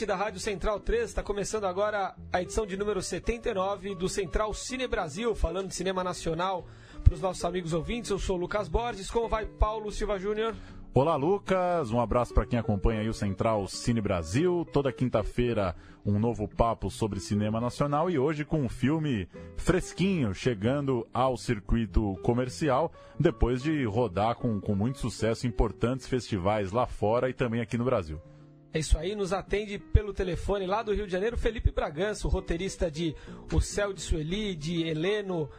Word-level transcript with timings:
Ouvinte 0.00 0.06
da 0.06 0.16
Rádio 0.16 0.40
Central 0.40 0.80
3, 0.80 1.04
está 1.04 1.22
começando 1.22 1.64
agora 1.64 2.14
a 2.32 2.40
edição 2.40 2.64
de 2.64 2.76
número 2.76 3.02
79 3.02 3.94
do 3.94 4.08
Central 4.08 4.54
Cine 4.54 4.86
Brasil, 4.86 5.34
falando 5.34 5.68
de 5.68 5.74
cinema 5.74 6.02
nacional 6.02 6.66
para 7.04 7.14
os 7.14 7.20
nossos 7.20 7.44
amigos 7.44 7.72
ouvintes. 7.74 8.10
Eu 8.10 8.18
sou 8.18 8.36
o 8.36 8.40
Lucas 8.40 8.68
Borges, 8.68 9.10
como 9.10 9.28
vai 9.28 9.44
Paulo 9.44 9.90
Silva 9.92 10.18
Júnior? 10.18 10.54
Olá, 10.94 11.16
Lucas. 11.16 11.90
Um 11.90 12.00
abraço 12.00 12.32
para 12.32 12.46
quem 12.46 12.58
acompanha 12.58 13.00
aí 13.00 13.08
o 13.08 13.14
Central 13.14 13.66
Cine 13.68 14.00
Brasil. 14.00 14.66
Toda 14.72 14.92
quinta-feira, 14.92 15.76
um 16.04 16.18
novo 16.18 16.48
papo 16.48 16.90
sobre 16.90 17.20
cinema 17.20 17.60
nacional 17.60 18.08
e 18.10 18.18
hoje 18.18 18.44
com 18.44 18.62
um 18.62 18.68
filme 18.68 19.28
fresquinho, 19.56 20.32
chegando 20.32 21.06
ao 21.12 21.36
circuito 21.36 22.16
comercial, 22.22 22.90
depois 23.18 23.62
de 23.62 23.84
rodar 23.84 24.36
com, 24.36 24.60
com 24.60 24.74
muito 24.74 24.98
sucesso 24.98 25.46
importantes 25.46 26.06
festivais 26.06 26.72
lá 26.72 26.86
fora 26.86 27.28
e 27.28 27.34
também 27.34 27.60
aqui 27.60 27.76
no 27.76 27.84
Brasil. 27.84 28.18
É 28.72 28.78
isso 28.78 28.96
aí, 28.96 29.16
nos 29.16 29.32
atende 29.32 29.78
pelo 29.78 30.14
telefone 30.14 30.64
lá 30.64 30.80
do 30.80 30.94
Rio 30.94 31.04
de 31.04 31.10
Janeiro, 31.12 31.36
Felipe 31.36 31.72
Bragança, 31.72 32.28
roteirista 32.28 32.88
de 32.88 33.16
O 33.52 33.60
Céu 33.60 33.92
de 33.92 34.00
Sueli, 34.00 34.54
de 34.54 34.84
Heleno, 34.84 35.50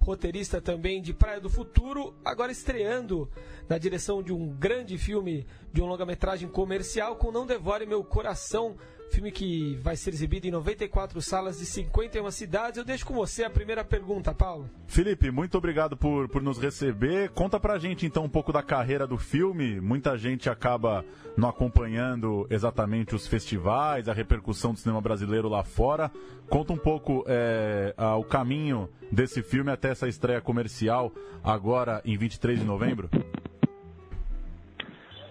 roteirista 0.00 0.60
também 0.60 1.02
de 1.02 1.12
Praia 1.12 1.40
do 1.40 1.50
Futuro, 1.50 2.14
agora 2.24 2.52
estreando 2.52 3.28
na 3.68 3.78
direção 3.78 4.22
de 4.22 4.32
um 4.32 4.48
grande 4.48 4.96
filme, 4.96 5.44
de 5.72 5.82
um 5.82 5.86
longa-metragem 5.86 6.48
comercial 6.48 7.16
com 7.16 7.32
Não 7.32 7.46
Devore 7.46 7.84
Meu 7.84 8.04
Coração, 8.04 8.76
filme 9.12 9.30
que 9.30 9.78
vai 9.82 9.94
ser 9.94 10.10
exibido 10.10 10.46
em 10.46 10.50
94 10.50 11.20
salas 11.20 11.58
de 11.58 11.66
51 11.66 12.30
cidades. 12.30 12.78
Eu 12.78 12.84
deixo 12.84 13.04
com 13.04 13.14
você 13.14 13.44
a 13.44 13.50
primeira 13.50 13.84
pergunta, 13.84 14.34
Paulo. 14.34 14.68
Felipe, 14.86 15.30
muito 15.30 15.58
obrigado 15.58 15.96
por, 15.96 16.28
por 16.28 16.42
nos 16.42 16.58
receber. 16.58 17.30
Conta 17.30 17.60
pra 17.60 17.78
gente 17.78 18.06
então 18.06 18.24
um 18.24 18.28
pouco 18.28 18.52
da 18.52 18.62
carreira 18.62 19.06
do 19.06 19.18
filme. 19.18 19.80
Muita 19.80 20.16
gente 20.16 20.48
acaba 20.48 21.04
não 21.36 21.48
acompanhando 21.48 22.46
exatamente 22.50 23.14
os 23.14 23.26
festivais, 23.26 24.08
a 24.08 24.12
repercussão 24.12 24.72
do 24.72 24.78
cinema 24.78 25.00
brasileiro 25.00 25.48
lá 25.48 25.62
fora. 25.62 26.10
Conta 26.48 26.72
um 26.72 26.78
pouco 26.78 27.24
é, 27.26 27.94
a, 27.96 28.16
o 28.16 28.24
caminho 28.24 28.88
desse 29.10 29.42
filme 29.42 29.70
até 29.70 29.90
essa 29.90 30.08
estreia 30.08 30.40
comercial 30.40 31.12
agora 31.44 32.00
em 32.04 32.16
23 32.16 32.60
de 32.60 32.64
novembro. 32.64 33.10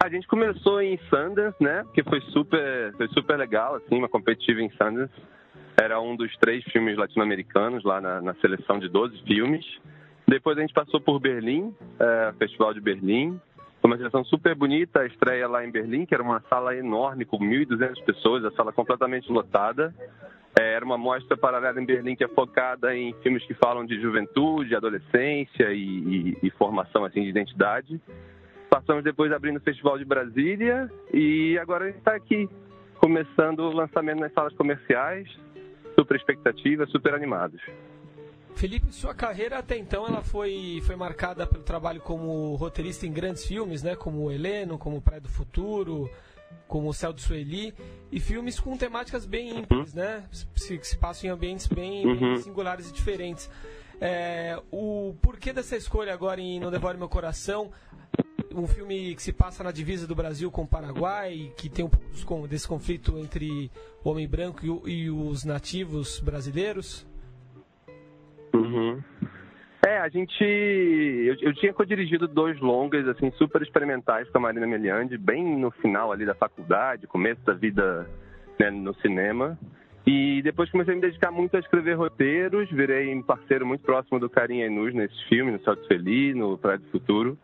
A 0.03 0.09
gente 0.09 0.27
começou 0.27 0.81
em 0.81 0.97
Sundance, 1.09 1.61
né? 1.61 1.85
Que 1.93 2.03
foi 2.03 2.19
super, 2.31 2.91
foi 2.97 3.07
super 3.09 3.37
legal, 3.37 3.75
assim, 3.75 3.99
uma 3.99 4.09
competitiva 4.09 4.59
em 4.59 4.69
Sundance. 4.71 5.13
Era 5.79 6.01
um 6.01 6.15
dos 6.15 6.35
três 6.37 6.63
filmes 6.71 6.97
latino-americanos 6.97 7.83
lá 7.83 8.01
na, 8.01 8.19
na, 8.19 8.33
seleção 8.35 8.79
de 8.79 8.89
12 8.89 9.21
filmes. 9.27 9.63
Depois 10.27 10.57
a 10.57 10.61
gente 10.61 10.73
passou 10.73 10.99
por 10.99 11.19
Berlim, 11.19 11.71
é, 11.99 12.33
Festival 12.39 12.73
de 12.73 12.81
Berlim. 12.81 13.39
Foi 13.79 13.91
uma 13.91 13.97
seleção 13.97 14.25
super 14.25 14.55
bonita, 14.55 15.01
a 15.01 15.05
estreia 15.05 15.47
lá 15.47 15.63
em 15.63 15.69
Berlim, 15.69 16.07
que 16.07 16.15
era 16.15 16.23
uma 16.23 16.41
sala 16.49 16.75
enorme 16.75 17.23
com 17.23 17.37
1.200 17.37 18.03
pessoas, 18.03 18.43
a 18.43 18.49
sala 18.53 18.73
completamente 18.73 19.31
lotada. 19.31 19.93
É, 20.59 20.73
era 20.73 20.83
uma 20.83 20.97
mostra 20.97 21.37
paralela 21.37 21.79
em 21.79 21.85
Berlim 21.85 22.15
que 22.15 22.23
é 22.23 22.27
focada 22.27 22.95
em 22.95 23.13
filmes 23.21 23.45
que 23.45 23.53
falam 23.53 23.85
de 23.85 24.01
juventude, 24.01 24.75
adolescência 24.75 25.71
e, 25.71 25.77
e, 25.77 26.37
e 26.41 26.49
formação 26.49 27.05
assim 27.05 27.21
de 27.21 27.29
identidade. 27.29 28.01
Passamos 28.71 29.03
depois 29.03 29.29
abrindo 29.33 29.57
o 29.57 29.59
Festival 29.59 29.97
de 29.97 30.05
Brasília 30.05 30.89
e 31.13 31.59
agora 31.59 31.83
a 31.83 31.87
gente 31.87 31.97
está 31.97 32.15
aqui, 32.15 32.49
começando 32.99 33.59
o 33.59 33.69
lançamento 33.73 34.21
nas 34.21 34.31
salas 34.31 34.53
comerciais. 34.53 35.27
Super 35.93 36.15
expectativa, 36.15 36.85
super 36.85 37.13
animados. 37.13 37.61
Felipe, 38.55 38.93
sua 38.93 39.13
carreira 39.13 39.57
até 39.57 39.77
então 39.77 40.07
ela 40.07 40.21
foi, 40.21 40.81
foi 40.85 40.95
marcada 40.95 41.45
pelo 41.45 41.63
trabalho 41.63 41.99
como 41.99 42.55
roteirista 42.55 43.05
em 43.05 43.11
grandes 43.11 43.45
filmes, 43.45 43.83
né? 43.83 43.93
Como 43.93 44.31
Heleno, 44.31 44.77
como 44.77 45.01
Praia 45.01 45.19
do 45.19 45.27
Futuro, 45.27 46.09
como 46.65 46.87
O 46.87 46.93
Céu 46.93 47.11
do 47.11 47.19
Sueli, 47.19 47.73
e 48.09 48.21
filmes 48.21 48.57
com 48.57 48.77
temáticas 48.77 49.25
bem 49.25 49.59
ímpares, 49.59 49.93
uhum. 49.93 49.99
né? 49.99 50.23
Se, 50.55 50.79
se 50.81 50.97
passam 50.97 51.29
em 51.29 51.33
ambientes 51.33 51.67
bem, 51.67 52.05
uhum. 52.05 52.17
bem 52.17 52.37
singulares 52.37 52.89
e 52.89 52.93
diferentes. 52.93 53.51
É, 53.99 54.57
o 54.71 55.13
porquê 55.21 55.51
dessa 55.51 55.75
escolha 55.75 56.13
agora 56.13 56.39
em 56.39 56.57
Não 56.57 56.71
Devore 56.71 56.97
Meu 56.97 57.09
Coração? 57.09 57.69
Um 58.55 58.67
filme 58.67 59.15
que 59.15 59.21
se 59.21 59.33
passa 59.33 59.63
na 59.63 59.71
divisa 59.71 60.07
do 60.07 60.15
Brasil 60.15 60.51
com 60.51 60.63
o 60.63 60.67
Paraguai, 60.67 61.51
que 61.57 61.69
tem 61.69 61.85
um 61.85 61.89
pouco 61.89 62.47
desse 62.47 62.67
conflito 62.67 63.17
entre 63.17 63.71
o 64.03 64.09
homem 64.09 64.27
branco 64.27 64.59
e, 64.87 65.09
os 65.09 65.43
nativos 65.43 66.19
brasileiros? 66.19 67.07
Uhum. 68.53 69.01
É, 69.85 69.97
a 69.97 70.09
gente. 70.09 70.43
Eu, 70.43 71.35
eu 71.41 71.53
tinha 71.55 71.73
co-dirigido 71.73 72.27
dois 72.27 72.59
longas, 72.59 73.07
assim, 73.07 73.31
super 73.31 73.61
experimentais 73.61 74.29
com 74.29 74.37
a 74.37 74.41
Marina 74.41 74.67
Meliandi, 74.67 75.17
bem 75.17 75.57
no 75.57 75.71
final 75.71 76.11
ali 76.11 76.25
da 76.25 76.35
faculdade, 76.35 77.07
começo 77.07 77.41
da 77.45 77.53
vida 77.53 78.07
né, 78.59 78.69
no 78.69 78.93
cinema. 78.95 79.57
E 80.05 80.41
depois 80.41 80.69
comecei 80.71 80.93
a 80.93 80.95
me 80.95 81.01
dedicar 81.01 81.31
muito 81.31 81.55
a 81.55 81.59
escrever 81.59 81.93
roteiros, 81.93 82.69
virei 82.71 83.13
um 83.13 83.21
parceiro 83.21 83.65
muito 83.65 83.83
próximo 83.83 84.19
do 84.19 84.29
Carinha 84.29 84.65
Inus 84.65 84.93
nesse 84.93 85.15
filme, 85.29 85.51
no 85.51 85.61
Salto 85.61 85.87
Feliz, 85.87 86.35
no 86.35 86.57
do 86.57 86.89
Futuro. 86.91 87.37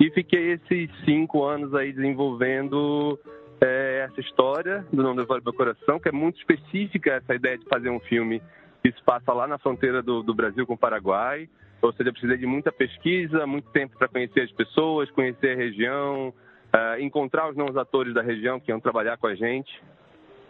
E 0.00 0.10
fiquei 0.12 0.52
esses 0.52 0.90
cinco 1.04 1.44
anos 1.44 1.74
aí 1.74 1.92
desenvolvendo 1.92 3.18
é, 3.60 4.06
essa 4.08 4.18
história 4.18 4.82
do 4.90 5.02
Não 5.02 5.14
Devore 5.14 5.42
Meu 5.44 5.52
Coração, 5.52 6.00
que 6.00 6.08
é 6.08 6.12
muito 6.12 6.38
específica 6.38 7.12
essa 7.12 7.34
ideia 7.34 7.58
de 7.58 7.66
fazer 7.66 7.90
um 7.90 8.00
filme 8.00 8.40
que 8.82 8.90
se 8.90 9.02
passa 9.04 9.30
lá 9.34 9.46
na 9.46 9.58
fronteira 9.58 10.02
do, 10.02 10.22
do 10.22 10.34
Brasil 10.34 10.66
com 10.66 10.72
o 10.72 10.78
Paraguai. 10.78 11.46
Ou 11.82 11.92
seja, 11.92 12.08
eu 12.08 12.12
precisei 12.14 12.38
de 12.38 12.46
muita 12.46 12.72
pesquisa, 12.72 13.46
muito 13.46 13.68
tempo 13.72 13.94
para 13.98 14.08
conhecer 14.08 14.40
as 14.40 14.52
pessoas, 14.52 15.10
conhecer 15.10 15.52
a 15.52 15.56
região, 15.56 16.28
uh, 16.28 16.98
encontrar 16.98 17.50
os 17.50 17.56
novos 17.56 17.76
atores 17.76 18.14
da 18.14 18.22
região 18.22 18.58
que 18.58 18.70
iam 18.70 18.80
trabalhar 18.80 19.18
com 19.18 19.26
a 19.26 19.34
gente. 19.34 19.70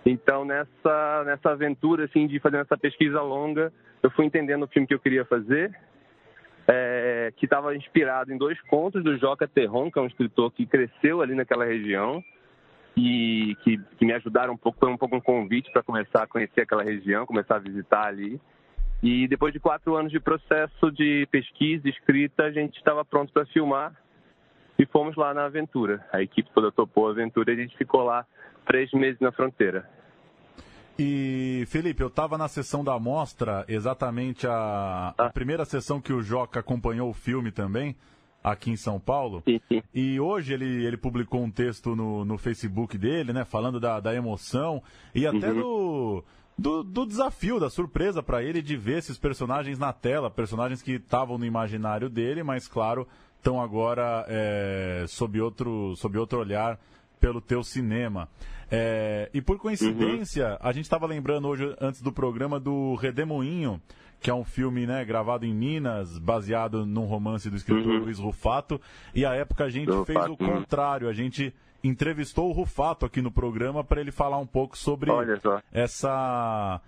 Então, 0.06 0.44
nessa, 0.44 1.25
nessa 1.27 1.50
aventura 1.50 2.05
assim, 2.05 2.28
de 2.28 2.38
fazer 2.38 2.59
essa 2.59 2.78
pesquisa 2.78 3.21
longa, 3.21 3.72
eu 4.00 4.11
fui 4.12 4.27
entendendo 4.27 4.62
o 4.62 4.69
filme 4.69 4.87
que 4.87 4.94
eu 4.94 5.00
queria 5.00 5.25
fazer 5.25 5.77
é, 6.72 7.32
que 7.36 7.47
estava 7.47 7.75
inspirado 7.75 8.32
em 8.32 8.38
dois 8.38 8.60
contos 8.62 9.03
do 9.03 9.19
Joca 9.19 9.48
Terron, 9.48 9.91
que 9.91 9.98
é 9.98 10.03
um 10.03 10.06
escritor 10.06 10.53
que 10.53 10.64
cresceu 10.64 11.20
ali 11.20 11.34
naquela 11.34 11.64
região 11.64 12.22
e 12.97 13.56
que, 13.62 13.76
que 13.98 14.06
me 14.06 14.12
ajudaram 14.12 14.53
um 14.53 14.56
pouco, 14.56 14.78
foi 14.78 14.88
um 14.88 14.97
pouco 14.97 15.16
um 15.16 15.20
convite 15.20 15.70
para 15.72 15.82
começar 15.82 16.22
a 16.22 16.26
conhecer 16.28 16.60
aquela 16.60 16.84
região, 16.84 17.26
começar 17.26 17.56
a 17.56 17.58
visitar 17.58 18.06
ali. 18.06 18.41
E 19.03 19.26
depois 19.26 19.53
de 19.53 19.58
quatro 19.58 19.97
anos 19.97 20.12
de 20.12 20.20
processo 20.20 20.92
de 20.92 21.26
pesquisa 21.31 21.88
escrita, 21.88 22.44
a 22.44 22.53
gente 22.53 22.76
estava 22.76 23.04
pronto 23.04 23.32
para 23.32 23.47
filmar 23.47 23.92
e 24.78 24.87
fomos 24.87 25.16
lá 25.16 25.34
na 25.34 25.47
aventura. 25.47 26.06
A 26.12 26.22
equipe 26.22 26.50
toda 26.54 26.70
topou 26.70 27.08
a 27.08 27.10
aventura 27.10 27.50
e 27.50 27.54
a 27.56 27.62
gente 27.62 27.76
ficou 27.76 28.04
lá 28.04 28.25
três 28.66 28.92
meses 28.92 29.19
na 29.20 29.32
fronteira. 29.32 29.88
E, 31.03 31.65
Felipe, 31.65 32.03
eu 32.03 32.09
estava 32.09 32.37
na 32.37 32.47
sessão 32.47 32.84
da 32.84 32.99
mostra, 32.99 33.65
exatamente 33.66 34.47
a, 34.47 35.15
a, 35.16 35.27
ah. 35.27 35.31
primeira 35.31 35.65
sessão 35.65 35.99
que 35.99 36.12
o 36.12 36.21
Joca 36.21 36.61
acompanhou 36.61 37.09
o 37.09 37.15
filme 37.15 37.50
também, 37.50 37.97
aqui 38.44 38.71
em 38.71 38.77
São 38.77 39.00
Paulo. 39.00 39.43
E 39.94 40.21
hoje 40.21 40.53
ele, 40.53 40.84
ele 40.84 40.99
publicou 40.99 41.43
um 41.43 41.50
texto 41.50 41.97
no, 41.97 42.22
no 42.22 42.37
Facebook 42.37 42.99
dele, 42.99 43.33
né, 43.33 43.47
falando 43.47 43.81
da, 43.81 43.99
da 43.99 44.15
emoção 44.15 44.83
e 45.15 45.27
até 45.27 45.50
uhum. 45.50 45.61
do, 45.61 46.25
do, 46.59 46.83
do, 46.83 47.06
desafio, 47.06 47.58
da 47.58 47.70
surpresa 47.70 48.23
para 48.23 48.43
ele 48.43 48.61
de 48.61 48.76
ver 48.76 48.99
esses 48.99 49.17
personagens 49.17 49.79
na 49.79 49.94
tela, 49.94 50.31
personagens 50.31 50.82
que 50.82 50.97
estavam 50.97 51.38
no 51.38 51.47
imaginário 51.47 52.11
dele, 52.11 52.43
mas, 52.43 52.69
claro, 52.69 53.08
estão 53.38 53.58
agora 53.58 54.26
é, 54.29 55.06
sob, 55.08 55.41
outro, 55.41 55.97
sob 55.97 56.19
outro 56.19 56.41
olhar 56.41 56.79
pelo 57.19 57.41
teu 57.41 57.62
cinema. 57.62 58.29
É, 58.70 59.28
e 59.34 59.43
por 59.43 59.58
coincidência, 59.58 60.50
uhum. 60.50 60.58
a 60.61 60.72
gente 60.72 60.84
estava 60.84 61.06
lembrando 61.06 61.49
hoje, 61.49 61.75
antes 61.81 62.00
do 62.00 62.12
programa, 62.12 62.61
do 62.61 62.94
Redemoinho, 62.94 63.81
que 64.20 64.31
é 64.31 64.34
um 64.34 64.44
filme 64.44 64.87
né, 64.87 65.05
gravado 65.05 65.44
em 65.44 65.55
Minas, 65.55 66.19
baseado 66.19 66.87
num 66.87 67.06
romance 67.06 67.50
do 67.50 67.56
escritor 67.56 67.94
uhum. 67.94 68.05
Luiz 68.05 68.19
Rufato. 68.19 68.81
E 69.14 69.25
à 69.25 69.34
época 69.34 69.64
a 69.64 69.70
gente 69.70 69.90
fez 70.05 70.26
o 70.26 70.37
contrário, 70.37 71.08
a 71.08 71.12
gente 71.12 71.52
entrevistou 71.82 72.49
o 72.50 72.52
Rufato 72.52 73.06
aqui 73.06 73.22
no 73.22 73.31
programa 73.31 73.82
para 73.82 74.00
ele 74.00 74.12
falar 74.12 74.38
um 74.38 74.46
pouco 74.46 74.76
sobre 74.76 75.11
essa 75.73 76.81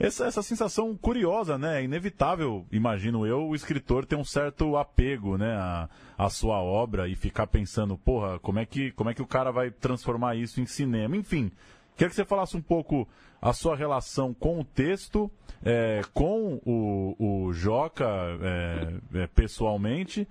essa, 0.00 0.26
essa 0.26 0.42
sensação 0.42 0.96
curiosa, 0.96 1.56
né? 1.56 1.80
É 1.80 1.84
inevitável, 1.84 2.66
imagino 2.72 3.26
eu, 3.26 3.46
o 3.46 3.54
escritor 3.54 4.04
ter 4.04 4.16
um 4.16 4.24
certo 4.24 4.76
apego, 4.76 5.36
né, 5.36 5.54
à, 5.54 5.88
à 6.18 6.28
sua 6.28 6.60
obra 6.60 7.06
e 7.06 7.14
ficar 7.14 7.46
pensando, 7.46 7.96
porra, 7.98 8.38
como 8.40 8.58
é, 8.58 8.66
que, 8.66 8.90
como 8.92 9.10
é 9.10 9.14
que 9.14 9.22
o 9.22 9.26
cara 9.26 9.52
vai 9.52 9.70
transformar 9.70 10.34
isso 10.34 10.60
em 10.60 10.66
cinema? 10.66 11.16
Enfim, 11.16 11.52
Queria 12.00 12.08
que 12.08 12.16
você 12.16 12.24
falasse 12.24 12.56
um 12.56 12.62
pouco 12.62 13.06
a 13.42 13.52
sua 13.52 13.76
relação 13.76 14.32
com 14.32 14.58
o 14.58 14.64
texto, 14.64 15.30
é, 15.62 16.00
com 16.14 16.58
o, 16.64 17.14
o 17.46 17.52
Joca 17.52 18.08
é, 18.40 19.20
é, 19.22 19.26
pessoalmente 19.26 20.26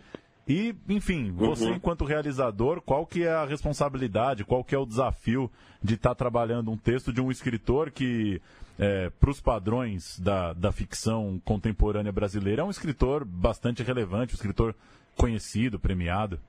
e, 0.49 0.75
enfim, 0.89 1.31
você 1.31 1.65
uhum. 1.65 1.75
enquanto 1.75 2.03
realizador, 2.03 2.81
qual 2.81 3.05
que 3.05 3.23
é 3.23 3.31
a 3.31 3.45
responsabilidade, 3.45 4.43
qual 4.43 4.63
que 4.63 4.73
é 4.73 4.79
o 4.79 4.85
desafio 4.85 5.47
de 5.81 5.93
estar 5.93 6.09
tá 6.09 6.15
trabalhando 6.15 6.71
um 6.71 6.77
texto 6.77 7.13
de 7.13 7.21
um 7.21 7.29
escritor 7.29 7.91
que, 7.91 8.41
é, 8.79 9.11
para 9.11 9.29
os 9.29 9.39
padrões 9.39 10.19
da, 10.19 10.53
da 10.53 10.71
ficção 10.71 11.39
contemporânea 11.45 12.11
brasileira, 12.11 12.63
é 12.63 12.65
um 12.65 12.71
escritor 12.71 13.23
bastante 13.23 13.83
relevante, 13.83 14.33
um 14.33 14.37
escritor 14.37 14.73
conhecido, 15.15 15.77
premiado? 15.77 16.39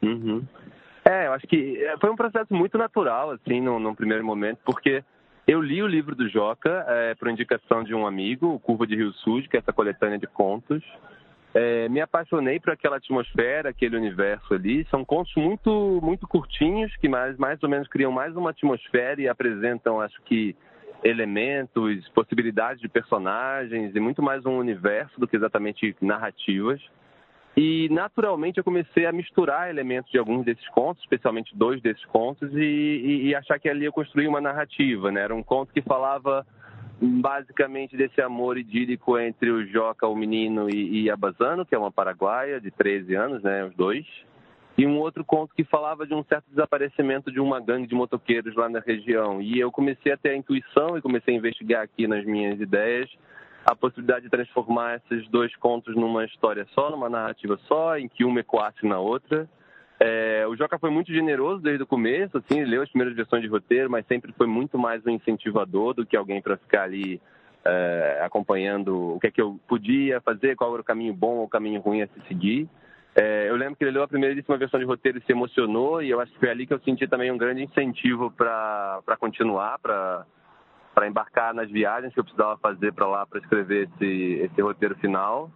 Uhum. 0.00 0.42
É, 1.04 1.26
eu 1.26 1.34
acho 1.34 1.46
que 1.46 1.84
é, 1.84 1.98
foi 1.98 2.08
um 2.08 2.16
processo 2.16 2.54
muito 2.54 2.78
natural, 2.78 3.30
assim, 3.30 3.60
num, 3.60 3.78
num 3.78 3.94
primeiro 3.94 4.24
momento, 4.24 4.60
porque 4.64 5.04
eu 5.46 5.60
li 5.60 5.82
o 5.82 5.86
livro 5.86 6.14
do 6.14 6.26
Joca 6.30 6.86
é, 6.88 7.14
por 7.14 7.28
indicação 7.28 7.84
de 7.84 7.94
um 7.94 8.06
amigo, 8.06 8.54
o 8.54 8.58
Curva 8.58 8.86
de 8.86 8.96
Rio 8.96 9.12
Sul, 9.12 9.42
que 9.42 9.56
é 9.58 9.60
essa 9.60 9.72
coletânea 9.72 10.18
de 10.18 10.26
contos. 10.26 10.82
É, 11.54 11.88
me 11.88 12.00
apaixonei 12.00 12.60
por 12.60 12.72
aquela 12.72 12.96
atmosfera, 12.96 13.70
aquele 13.70 13.96
universo 13.96 14.54
ali. 14.54 14.86
São 14.90 15.04
contos 15.04 15.34
muito, 15.36 16.00
muito 16.02 16.26
curtinhos, 16.26 16.94
que 16.96 17.08
mais, 17.08 17.36
mais 17.38 17.62
ou 17.62 17.68
menos 17.68 17.88
criam 17.88 18.12
mais 18.12 18.36
uma 18.36 18.50
atmosfera 18.50 19.20
e 19.20 19.28
apresentam, 19.28 20.00
acho 20.00 20.20
que, 20.22 20.54
elementos, 21.02 22.08
possibilidades 22.10 22.80
de 22.80 22.88
personagens 22.88 23.94
e 23.94 24.00
muito 24.00 24.22
mais 24.22 24.44
um 24.44 24.58
universo 24.58 25.18
do 25.18 25.26
que 25.26 25.36
exatamente 25.36 25.96
narrativas. 26.00 26.80
E 27.56 27.88
naturalmente 27.90 28.58
eu 28.58 28.64
comecei 28.64 29.04
a 29.06 29.12
misturar 29.12 29.68
elementos 29.68 30.10
de 30.12 30.18
alguns 30.18 30.44
desses 30.44 30.68
contos, 30.68 31.02
especialmente 31.02 31.56
dois 31.56 31.80
desses 31.82 32.04
contos, 32.04 32.52
e, 32.52 32.60
e, 32.60 33.26
e 33.26 33.34
achar 33.34 33.58
que 33.58 33.68
ali 33.68 33.84
eu 33.84 33.92
construí 33.92 34.28
uma 34.28 34.40
narrativa. 34.40 35.10
Né? 35.10 35.22
Era 35.22 35.34
um 35.34 35.42
conto 35.42 35.72
que 35.72 35.82
falava 35.82 36.46
basicamente 37.00 37.96
desse 37.96 38.20
amor 38.20 38.58
idílico 38.58 39.18
entre 39.18 39.50
o 39.50 39.66
Joca, 39.66 40.06
o 40.06 40.16
menino, 40.16 40.68
e, 40.68 41.02
e 41.02 41.10
a 41.10 41.16
Bazano, 41.16 41.64
que 41.64 41.74
é 41.74 41.78
uma 41.78 41.92
paraguaia 41.92 42.60
de 42.60 42.70
13 42.70 43.14
anos, 43.14 43.42
né, 43.42 43.64
os 43.64 43.74
dois. 43.74 44.06
E 44.76 44.86
um 44.86 44.98
outro 44.98 45.24
conto 45.24 45.54
que 45.54 45.64
falava 45.64 46.06
de 46.06 46.14
um 46.14 46.22
certo 46.24 46.44
desaparecimento 46.50 47.32
de 47.32 47.40
uma 47.40 47.60
gangue 47.60 47.88
de 47.88 47.94
motoqueiros 47.94 48.54
lá 48.54 48.68
na 48.68 48.78
região. 48.78 49.42
E 49.42 49.58
eu 49.58 49.72
comecei 49.72 50.12
a 50.12 50.16
ter 50.16 50.30
a 50.30 50.36
intuição 50.36 50.96
e 50.96 51.02
comecei 51.02 51.34
a 51.34 51.36
investigar 51.36 51.82
aqui 51.82 52.06
nas 52.06 52.24
minhas 52.24 52.60
ideias 52.60 53.10
a 53.66 53.74
possibilidade 53.74 54.24
de 54.24 54.30
transformar 54.30 54.96
esses 54.96 55.28
dois 55.28 55.54
contos 55.56 55.94
numa 55.96 56.24
história 56.24 56.66
só, 56.74 56.90
numa 56.90 57.08
narrativa 57.08 57.58
só, 57.66 57.98
em 57.98 58.08
que 58.08 58.24
uma 58.24 58.40
ecoasse 58.40 58.86
na 58.86 58.98
outra. 58.98 59.48
É, 60.00 60.46
o 60.46 60.54
Joca 60.54 60.78
foi 60.78 60.90
muito 60.90 61.12
generoso 61.12 61.60
desde 61.60 61.82
o 61.82 61.86
começo, 61.86 62.38
assim, 62.38 62.60
ele 62.60 62.70
leu 62.70 62.82
as 62.82 62.88
primeiras 62.88 63.16
versões 63.16 63.42
de 63.42 63.48
roteiro, 63.48 63.90
mas 63.90 64.06
sempre 64.06 64.32
foi 64.32 64.46
muito 64.46 64.78
mais 64.78 65.04
um 65.04 65.10
incentivador 65.10 65.92
do 65.92 66.06
que 66.06 66.16
alguém 66.16 66.40
para 66.40 66.56
ficar 66.56 66.84
ali 66.84 67.20
é, 67.64 68.20
acompanhando 68.22 69.16
o 69.16 69.20
que 69.20 69.26
é 69.26 69.30
que 69.30 69.40
eu 69.40 69.58
podia 69.66 70.20
fazer, 70.20 70.54
qual 70.54 70.72
era 70.72 70.82
o 70.82 70.84
caminho 70.84 71.12
bom 71.12 71.36
ou 71.38 71.44
o 71.44 71.48
caminho 71.48 71.80
ruim 71.80 72.02
a 72.02 72.06
se 72.06 72.20
seguir. 72.28 72.68
É, 73.16 73.48
eu 73.48 73.56
lembro 73.56 73.74
que 73.74 73.82
ele 73.82 73.90
leu 73.90 74.04
a 74.04 74.08
primeiríssima 74.08 74.56
versão 74.56 74.78
de 74.78 74.86
roteiro 74.86 75.18
e 75.18 75.22
se 75.22 75.32
emocionou, 75.32 76.00
e 76.00 76.10
eu 76.10 76.20
acho 76.20 76.32
que 76.32 76.38
foi 76.38 76.50
ali 76.50 76.66
que 76.66 76.72
eu 76.72 76.80
senti 76.80 77.08
também 77.08 77.32
um 77.32 77.38
grande 77.38 77.64
incentivo 77.64 78.30
para 78.30 79.16
continuar, 79.18 79.80
para 79.80 80.24
embarcar 81.08 81.52
nas 81.52 81.68
viagens 81.68 82.14
que 82.14 82.20
eu 82.20 82.24
precisava 82.24 82.56
fazer 82.58 82.92
para 82.92 83.08
lá 83.08 83.26
para 83.26 83.40
escrever 83.40 83.88
esse, 83.88 84.42
esse 84.44 84.62
roteiro 84.62 84.94
final. 84.98 85.50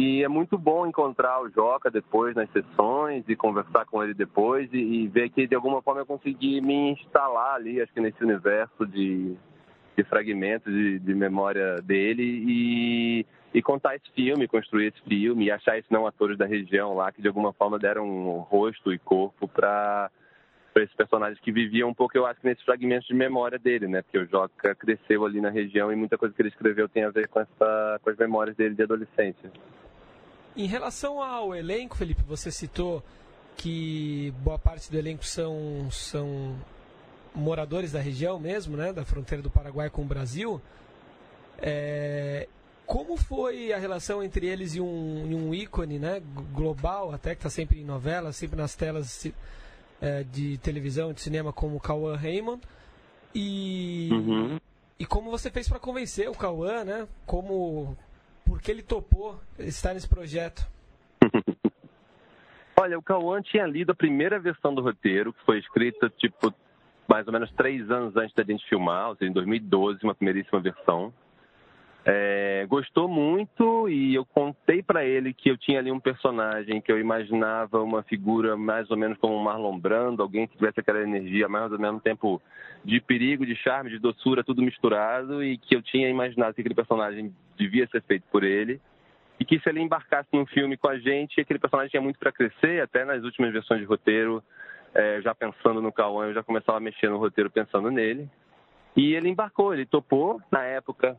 E 0.00 0.22
é 0.22 0.28
muito 0.28 0.56
bom 0.56 0.86
encontrar 0.86 1.42
o 1.42 1.50
Joca 1.50 1.90
depois 1.90 2.32
nas 2.36 2.48
sessões 2.52 3.24
e 3.26 3.34
conversar 3.34 3.84
com 3.84 4.00
ele 4.00 4.14
depois 4.14 4.72
e, 4.72 4.76
e 4.78 5.08
ver 5.08 5.28
que 5.28 5.44
de 5.44 5.56
alguma 5.56 5.82
forma 5.82 6.02
eu 6.02 6.06
consegui 6.06 6.60
me 6.60 6.92
instalar 6.92 7.56
ali, 7.56 7.82
acho 7.82 7.92
que 7.92 8.00
nesse 8.00 8.22
universo 8.22 8.86
de, 8.86 9.34
de 9.96 10.04
fragmentos 10.04 10.72
de, 10.72 11.00
de 11.00 11.14
memória 11.16 11.82
dele 11.82 12.22
e, 12.22 13.26
e 13.52 13.60
contar 13.60 13.96
esse 13.96 14.08
filme, 14.12 14.46
construir 14.46 14.86
esse 14.86 15.02
filme 15.02 15.46
e 15.46 15.50
achar 15.50 15.76
esses 15.76 15.90
não 15.90 16.06
atores 16.06 16.38
da 16.38 16.46
região 16.46 16.94
lá 16.94 17.10
que 17.10 17.20
de 17.20 17.26
alguma 17.26 17.52
forma 17.52 17.76
deram 17.76 18.08
um 18.08 18.38
rosto 18.38 18.92
e 18.92 19.00
corpo 19.00 19.48
para 19.48 20.12
esses 20.76 20.94
personagens 20.94 21.40
que 21.40 21.50
viviam 21.50 21.88
um 21.88 21.94
pouco, 21.94 22.16
eu 22.16 22.24
acho, 22.24 22.38
nesses 22.44 22.62
fragmentos 22.62 23.08
de 23.08 23.14
memória 23.14 23.58
dele, 23.58 23.88
né? 23.88 24.02
Porque 24.02 24.18
o 24.18 24.26
Joca 24.26 24.76
cresceu 24.76 25.26
ali 25.26 25.40
na 25.40 25.50
região 25.50 25.92
e 25.92 25.96
muita 25.96 26.16
coisa 26.16 26.32
que 26.32 26.40
ele 26.40 26.50
escreveu 26.50 26.88
tem 26.88 27.02
a 27.02 27.10
ver 27.10 27.26
com, 27.26 27.40
essa, 27.40 27.98
com 28.00 28.10
as 28.10 28.16
memórias 28.16 28.54
dele 28.54 28.76
de 28.76 28.84
adolescência. 28.84 29.50
Em 30.56 30.66
relação 30.66 31.22
ao 31.22 31.54
elenco, 31.54 31.96
Felipe, 31.96 32.22
você 32.22 32.50
citou 32.50 33.02
que 33.56 34.32
boa 34.42 34.58
parte 34.58 34.90
do 34.90 34.98
elenco 34.98 35.24
são, 35.24 35.88
são 35.90 36.56
moradores 37.34 37.92
da 37.92 38.00
região 38.00 38.38
mesmo, 38.38 38.76
né? 38.76 38.92
Da 38.92 39.04
fronteira 39.04 39.42
do 39.42 39.50
Paraguai 39.50 39.90
com 39.90 40.02
o 40.02 40.06
Brasil. 40.06 40.60
É, 41.58 42.48
como 42.86 43.16
foi 43.16 43.72
a 43.72 43.78
relação 43.78 44.22
entre 44.22 44.46
eles 44.46 44.74
e 44.74 44.80
um, 44.80 45.26
e 45.30 45.34
um 45.34 45.54
ícone 45.54 45.98
né, 45.98 46.22
global, 46.54 47.12
até 47.12 47.34
que 47.34 47.40
está 47.40 47.50
sempre 47.50 47.80
em 47.80 47.84
novelas, 47.84 48.34
sempre 48.36 48.56
nas 48.56 48.74
telas 48.74 49.26
é, 50.00 50.24
de 50.24 50.56
televisão, 50.58 51.12
de 51.12 51.20
cinema 51.20 51.52
como 51.52 51.78
Cauã 51.78 52.16
Raymond. 52.16 52.62
E, 53.34 54.08
uhum. 54.10 54.60
e 54.98 55.04
como 55.04 55.30
você 55.30 55.50
fez 55.50 55.68
para 55.68 55.78
convencer 55.78 56.30
o 56.30 56.34
Cauã, 56.34 56.82
né? 56.82 57.06
Como, 57.26 57.94
que 58.58 58.70
ele 58.70 58.82
topou 58.82 59.38
estar 59.58 59.94
nesse 59.94 60.08
projeto? 60.08 60.66
Olha, 62.80 62.98
o 62.98 63.02
Cauã 63.02 63.42
tinha 63.42 63.66
lido 63.66 63.90
a 63.90 63.94
primeira 63.94 64.38
versão 64.38 64.74
do 64.74 64.80
roteiro, 64.80 65.32
que 65.32 65.44
foi 65.44 65.58
escrita, 65.58 66.08
tipo, 66.16 66.54
mais 67.08 67.26
ou 67.26 67.32
menos 67.32 67.50
três 67.52 67.90
anos 67.90 68.16
antes 68.16 68.34
da 68.34 68.44
gente 68.44 68.64
filmar, 68.68 69.08
ou 69.08 69.16
seja, 69.16 69.30
em 69.30 69.34
2012, 69.34 70.00
uma 70.04 70.14
primeiríssima 70.14 70.60
versão. 70.60 71.12
É, 72.10 72.64
gostou 72.66 73.06
muito 73.06 73.86
e 73.86 74.14
eu 74.14 74.24
contei 74.24 74.82
para 74.82 75.04
ele 75.04 75.34
que 75.34 75.50
eu 75.50 75.58
tinha 75.58 75.78
ali 75.78 75.92
um 75.92 76.00
personagem 76.00 76.80
que 76.80 76.90
eu 76.90 76.98
imaginava 76.98 77.82
uma 77.82 78.02
figura 78.02 78.56
mais 78.56 78.90
ou 78.90 78.96
menos 78.96 79.18
como 79.18 79.38
Marlon 79.38 79.78
Brando, 79.78 80.22
alguém 80.22 80.46
que 80.46 80.56
tivesse 80.56 80.80
aquela 80.80 81.02
energia 81.02 81.50
mais 81.50 81.70
ou 81.70 81.78
menos 81.78 82.02
tempo 82.02 82.40
de 82.82 82.98
perigo, 82.98 83.44
de 83.44 83.54
charme, 83.56 83.90
de 83.90 83.98
doçura, 83.98 84.42
tudo 84.42 84.62
misturado 84.62 85.44
e 85.44 85.58
que 85.58 85.76
eu 85.76 85.82
tinha 85.82 86.08
imaginado 86.08 86.54
que 86.54 86.62
aquele 86.62 86.74
personagem 86.74 87.30
devia 87.58 87.86
ser 87.88 88.00
feito 88.00 88.24
por 88.32 88.42
ele 88.42 88.80
e 89.38 89.44
que 89.44 89.60
se 89.60 89.68
ele 89.68 89.82
embarcasse 89.82 90.30
num 90.32 90.46
filme 90.46 90.78
com 90.78 90.88
a 90.88 90.98
gente, 90.98 91.42
aquele 91.42 91.58
personagem 91.58 91.90
tinha 91.90 92.02
muito 92.02 92.18
para 92.18 92.32
crescer, 92.32 92.82
até 92.82 93.04
nas 93.04 93.22
últimas 93.22 93.52
versões 93.52 93.80
de 93.80 93.86
roteiro, 93.86 94.42
é, 94.94 95.20
já 95.20 95.34
pensando 95.34 95.82
no 95.82 95.92
Cauã, 95.92 96.28
eu 96.28 96.34
já 96.34 96.42
começava 96.42 96.78
a 96.78 96.80
mexer 96.80 97.10
no 97.10 97.18
roteiro 97.18 97.50
pensando 97.50 97.90
nele. 97.90 98.28
E 98.96 99.14
ele 99.14 99.28
embarcou, 99.28 99.72
ele 99.72 99.86
topou. 99.86 100.40
Na 100.50 100.64
época, 100.64 101.16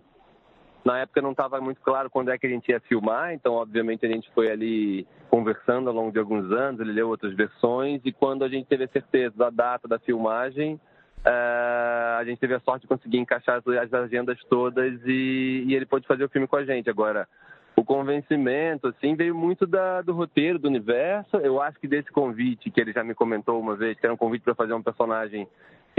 na 0.84 1.00
época 1.00 1.22
não 1.22 1.32
estava 1.32 1.60
muito 1.60 1.82
claro 1.82 2.10
quando 2.10 2.32
é 2.32 2.38
que 2.38 2.48
a 2.48 2.50
gente 2.50 2.70
ia 2.70 2.80
filmar, 2.82 3.34
então 3.34 3.54
obviamente 3.54 4.06
a 4.06 4.10
gente 4.10 4.30
foi 4.34 4.50
ali 4.50 5.08
conversando 5.30 5.90
ao 5.90 5.96
longo 5.96 6.12
de 6.12 6.20
alguns 6.20 6.52
anos, 6.52 6.80
ele 6.80 6.94
leu 6.94 7.10
outras 7.10 7.36
versões 7.36 8.02
e 8.06 8.12
quando 8.12 8.44
a 8.44 8.50
gente 8.50 8.68
teve 8.68 8.86
a 8.86 8.90
certeza 8.90 9.36
da 9.38 9.50
data 9.50 9.88
da 9.88 10.00
filmagem, 10.00 10.80
uh, 11.26 12.18
a 12.20 12.24
gente 12.26 12.40
teve 12.40 12.56
a 12.56 12.60
sorte 12.60 12.82
de 12.82 12.88
conseguir 12.88 13.18
encaixar 13.18 13.58
as, 13.58 13.68
as 13.68 13.94
agendas 13.94 14.40
todas 14.50 15.00
e, 15.06 15.66
e, 15.68 15.76
ele 15.76 15.86
pôde 15.86 16.08
fazer 16.08 16.24
o 16.24 16.30
filme 16.30 16.48
com 16.48 16.56
a 16.56 16.64
gente. 16.64 16.90
Agora, 16.90 17.28
o 17.76 17.84
convencimento 17.84 18.88
assim 18.88 19.16
veio 19.16 19.36
muito 19.36 19.66
da, 19.66 20.02
do 20.02 20.14
roteiro, 20.14 20.60
do 20.60 20.68
universo. 20.68 21.38
Eu 21.38 21.62
acho 21.62 21.80
que 21.80 21.88
desse 21.88 22.12
convite 22.12 22.70
que 22.72 22.80
ele 22.80 22.92
já 22.92 23.04
me 23.04 23.14
comentou 23.14 23.60
uma 23.60 23.76
vez, 23.76 24.00
que 24.00 24.06
era 24.06 24.14
um 24.14 24.18
convite 24.18 24.44
para 24.44 24.56
fazer 24.56 24.74
um 24.74 24.84
personagem 24.84 25.48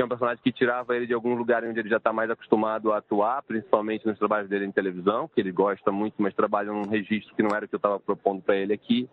que 0.00 0.02
é 0.02 0.06
um 0.06 0.08
personagem 0.08 0.42
que 0.42 0.50
tirava 0.50 0.96
ele 0.96 1.06
de 1.06 1.12
algum 1.12 1.34
lugar 1.34 1.62
onde 1.62 1.78
ele 1.78 1.90
já 1.90 1.98
está 1.98 2.10
mais 2.10 2.30
acostumado 2.30 2.90
a 2.90 2.96
atuar, 2.96 3.42
principalmente 3.42 4.06
nos 4.06 4.18
trabalhos 4.18 4.48
dele 4.48 4.64
em 4.64 4.72
televisão, 4.72 5.28
que 5.28 5.38
ele 5.38 5.52
gosta 5.52 5.92
muito, 5.92 6.14
mas 6.16 6.32
trabalha 6.32 6.72
num 6.72 6.88
registro 6.88 7.34
que 7.36 7.42
não 7.42 7.54
era 7.54 7.66
o 7.66 7.68
que 7.68 7.74
eu 7.74 7.78
estava 7.78 8.00
propondo 8.00 8.40
para 8.40 8.56
ele 8.56 8.72
aqui. 8.72 9.06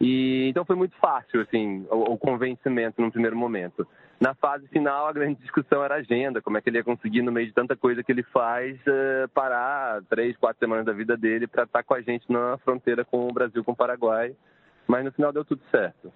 E 0.00 0.46
então 0.48 0.64
foi 0.64 0.76
muito 0.76 0.94
fácil, 0.98 1.40
assim, 1.40 1.84
o, 1.90 2.12
o, 2.12 2.16
convencimento 2.16 3.02
num 3.02 3.10
primeiro 3.10 3.36
momento. 3.36 3.84
Na 4.20 4.32
fase 4.32 4.68
final, 4.68 5.08
a 5.08 5.12
grande 5.12 5.40
discussão 5.40 5.82
era 5.82 5.96
a 5.96 5.98
agenda, 5.98 6.40
como 6.40 6.56
é 6.56 6.60
que 6.60 6.70
ele 6.70 6.78
ia 6.78 6.84
conseguir, 6.84 7.22
no 7.22 7.32
meio 7.32 7.48
de 7.48 7.52
tanta 7.52 7.74
coisa 7.74 8.04
que 8.04 8.12
ele 8.12 8.22
faz, 8.22 8.78
uh, 8.82 9.28
parar 9.34 10.00
três, 10.08 10.36
quatro 10.36 10.60
semanas 10.60 10.86
da 10.86 10.92
vida 10.92 11.16
dele 11.16 11.48
para 11.48 11.64
estar 11.64 11.80
tá 11.80 11.82
com 11.82 11.94
a 11.94 12.00
gente 12.00 12.30
na 12.30 12.56
fronteira 12.58 13.04
com 13.04 13.26
o 13.26 13.32
Brasil, 13.32 13.64
com 13.64 13.72
o 13.72 13.76
Paraguai. 13.76 14.32
Mas 14.86 15.04
no 15.04 15.10
final 15.10 15.32
deu 15.32 15.44
tudo 15.44 15.60
certo. 15.72 16.12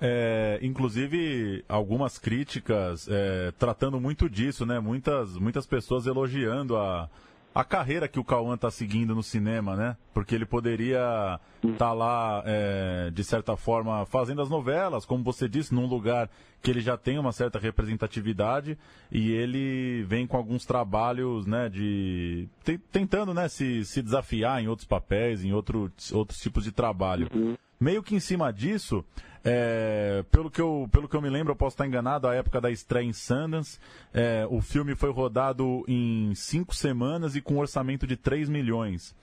É, 0.00 0.58
inclusive, 0.62 1.64
algumas 1.68 2.18
críticas 2.18 3.08
é, 3.10 3.52
tratando 3.58 4.00
muito 4.00 4.28
disso, 4.28 4.64
né? 4.64 4.78
Muitas, 4.78 5.36
muitas 5.36 5.66
pessoas 5.66 6.06
elogiando 6.06 6.76
a, 6.76 7.08
a 7.52 7.64
carreira 7.64 8.06
que 8.06 8.20
o 8.20 8.24
Cauã 8.24 8.54
está 8.54 8.70
seguindo 8.70 9.14
no 9.14 9.22
cinema, 9.22 9.74
né? 9.74 9.96
Porque 10.14 10.34
ele 10.34 10.46
poderia 10.46 11.40
estar 11.56 11.76
tá 11.78 11.92
lá, 11.92 12.42
é, 12.46 13.10
de 13.12 13.24
certa 13.24 13.56
forma, 13.56 14.06
fazendo 14.06 14.40
as 14.40 14.48
novelas, 14.48 15.04
como 15.04 15.24
você 15.24 15.48
disse, 15.48 15.74
num 15.74 15.86
lugar 15.86 16.30
que 16.62 16.70
ele 16.70 16.80
já 16.80 16.96
tem 16.96 17.18
uma 17.18 17.32
certa 17.32 17.58
representatividade 17.58 18.78
e 19.10 19.32
ele 19.32 20.04
vem 20.04 20.26
com 20.26 20.36
alguns 20.36 20.64
trabalhos, 20.64 21.46
né, 21.46 21.68
de 21.68 22.48
tentando, 22.92 23.32
né, 23.32 23.48
se, 23.48 23.84
se 23.84 24.02
desafiar 24.02 24.62
em 24.62 24.68
outros 24.68 24.86
papéis, 24.86 25.44
em 25.44 25.52
outro, 25.52 25.90
outros 26.12 26.38
tipos 26.38 26.64
de 26.64 26.72
trabalho. 26.72 27.28
Uhum. 27.34 27.56
Meio 27.78 28.02
que 28.02 28.14
em 28.14 28.20
cima 28.20 28.52
disso, 28.52 29.04
é, 29.44 30.24
pelo, 30.30 30.50
que 30.50 30.60
eu, 30.60 30.88
pelo 30.90 31.08
que 31.08 31.16
eu 31.16 31.22
me 31.22 31.30
lembro, 31.30 31.52
eu 31.52 31.56
posso 31.56 31.74
estar 31.74 31.86
enganado, 31.86 32.26
a 32.26 32.34
época 32.34 32.60
da 32.60 32.70
estreia 32.70 33.04
em 33.04 33.12
Sundance, 33.12 33.78
é, 34.12 34.46
o 34.50 34.60
filme 34.60 34.94
foi 34.94 35.10
rodado 35.10 35.84
em 35.86 36.34
cinco 36.34 36.74
semanas 36.74 37.36
e 37.36 37.40
com 37.40 37.54
um 37.54 37.58
orçamento 37.58 38.06
de 38.06 38.16
3 38.16 38.48
milhões. 38.48 39.14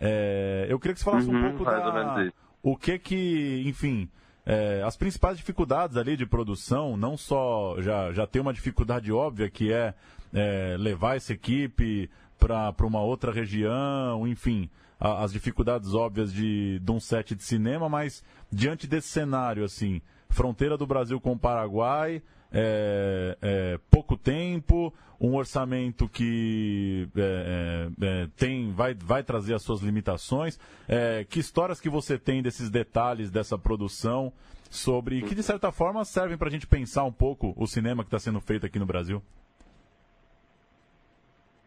É, 0.00 0.66
eu 0.68 0.78
queria 0.78 0.94
que 0.94 1.00
você 1.00 1.04
falasse 1.04 1.28
uhum, 1.28 1.36
um 1.36 1.50
pouco 1.50 1.64
da... 1.64 2.30
O 2.62 2.76
que 2.76 2.98
que, 2.98 3.62
enfim... 3.66 4.08
É, 4.46 4.82
as 4.84 4.94
principais 4.94 5.38
dificuldades 5.38 5.96
ali 5.96 6.18
de 6.18 6.26
produção, 6.26 6.98
não 6.98 7.16
só 7.16 7.76
já, 7.80 8.12
já 8.12 8.26
tem 8.26 8.42
uma 8.42 8.52
dificuldade 8.52 9.10
óbvia 9.10 9.48
que 9.48 9.72
é, 9.72 9.94
é 10.34 10.76
levar 10.78 11.16
essa 11.16 11.32
equipe 11.32 12.10
para 12.38 12.86
uma 12.86 13.00
outra 13.00 13.32
região, 13.32 14.26
enfim, 14.28 14.68
as 15.04 15.32
dificuldades 15.32 15.92
óbvias 15.92 16.32
de, 16.32 16.78
de 16.78 16.90
um 16.90 16.98
set 16.98 17.34
de 17.34 17.42
cinema, 17.42 17.88
mas 17.88 18.24
diante 18.50 18.86
desse 18.86 19.08
cenário, 19.08 19.62
assim, 19.62 20.00
fronteira 20.30 20.78
do 20.78 20.86
Brasil 20.86 21.20
com 21.20 21.32
o 21.32 21.38
Paraguai, 21.38 22.22
é, 22.50 23.36
é, 23.42 23.80
pouco 23.90 24.16
tempo, 24.16 24.94
um 25.20 25.34
orçamento 25.34 26.08
que 26.08 27.06
é, 27.14 27.90
é, 28.00 28.06
é 28.06 28.28
tem, 28.36 28.72
vai, 28.72 28.94
vai 28.94 29.22
trazer 29.22 29.54
as 29.54 29.62
suas 29.62 29.82
limitações. 29.82 30.58
É, 30.88 31.24
que 31.28 31.38
histórias 31.38 31.80
que 31.80 31.90
você 31.90 32.18
tem 32.18 32.42
desses 32.42 32.70
detalhes 32.70 33.30
dessa 33.30 33.58
produção 33.58 34.32
sobre 34.70 35.22
que 35.22 35.34
de 35.34 35.42
certa 35.42 35.70
forma 35.70 36.04
servem 36.04 36.38
para 36.38 36.48
a 36.48 36.50
gente 36.50 36.66
pensar 36.66 37.04
um 37.04 37.12
pouco 37.12 37.52
o 37.56 37.66
cinema 37.66 38.02
que 38.02 38.08
está 38.08 38.18
sendo 38.18 38.40
feito 38.40 38.64
aqui 38.64 38.78
no 38.78 38.86
Brasil? 38.86 39.22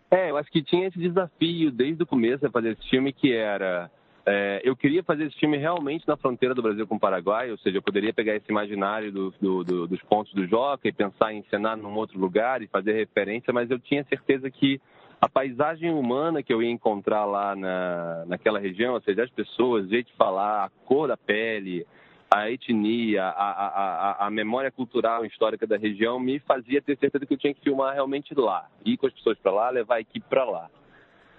É, 0.10 0.32
eu 0.32 0.38
acho 0.38 0.50
que 0.50 0.64
tinha 0.64 0.88
esse 0.88 0.98
desafio 0.98 1.72
desde 1.72 2.04
o 2.04 2.08
começo 2.08 2.46
de 2.46 2.52
fazer 2.52 2.72
esse 2.72 2.90
filme 2.90 3.12
que 3.12 3.34
era 3.34 3.92
é, 4.30 4.60
eu 4.62 4.76
queria 4.76 5.02
fazer 5.04 5.24
esse 5.24 5.40
filme 5.40 5.56
realmente 5.56 6.06
na 6.06 6.18
fronteira 6.18 6.54
do 6.54 6.62
Brasil 6.62 6.86
com 6.86 6.96
o 6.96 7.00
Paraguai, 7.00 7.50
ou 7.50 7.58
seja, 7.60 7.78
eu 7.78 7.82
poderia 7.82 8.14
pegar 8.14 8.36
esse 8.36 8.52
imaginário 8.52 9.10
do, 9.10 9.34
do, 9.40 9.64
do, 9.64 9.88
dos 9.88 10.02
pontos 10.02 10.34
do 10.34 10.46
Joca 10.46 10.86
e 10.86 10.92
pensar 10.92 11.34
em 11.34 11.44
cenar 11.44 11.78
num 11.78 11.96
outro 11.96 12.20
lugar 12.20 12.62
e 12.62 12.68
fazer 12.68 12.92
referência, 12.92 13.54
mas 13.54 13.72
eu 13.72 13.80
tinha 13.80 14.04
certeza 14.04 14.52
que 14.52 14.82
a 15.22 15.30
paisagem 15.30 15.94
humana 15.94 16.44
que 16.44 16.54
eu 16.54 16.62
ia 16.62 16.70
encontrar 16.70 17.24
lá 17.24 17.56
na, 17.56 18.26
naquela 18.28 18.60
região, 18.60 18.96
ou 18.96 19.02
seja, 19.02 19.24
as 19.24 19.30
pessoas, 19.30 19.88
jeito 19.88 20.08
de 20.08 20.18
falar, 20.18 20.66
a 20.66 20.70
cor 20.86 21.08
da 21.08 21.16
pele, 21.16 21.88
a 22.30 22.52
etnia, 22.52 23.24
a, 23.24 23.52
a, 23.52 24.28
a, 24.28 24.30
memória 24.30 24.70
cultural 24.70 25.24
e 25.24 25.28
histórica 25.28 25.66
da 25.66 25.78
região, 25.78 26.20
me 26.20 26.40
fazia 26.40 26.82
ter 26.82 26.98
certeza 26.98 27.26
que 27.26 27.34
eu 27.34 27.38
tinha 27.38 27.54
que 27.54 27.62
filmar 27.62 27.94
realmente 27.94 28.34
lá, 28.36 28.68
ir 28.86 28.98
com 28.98 29.08
as 29.08 29.14
pessoas 29.14 29.38
para 29.40 29.52
lá, 29.52 29.70
levar 29.70 29.96
a 29.96 30.02
equipe 30.02 30.26
para 30.30 30.44
lá. 30.44 30.70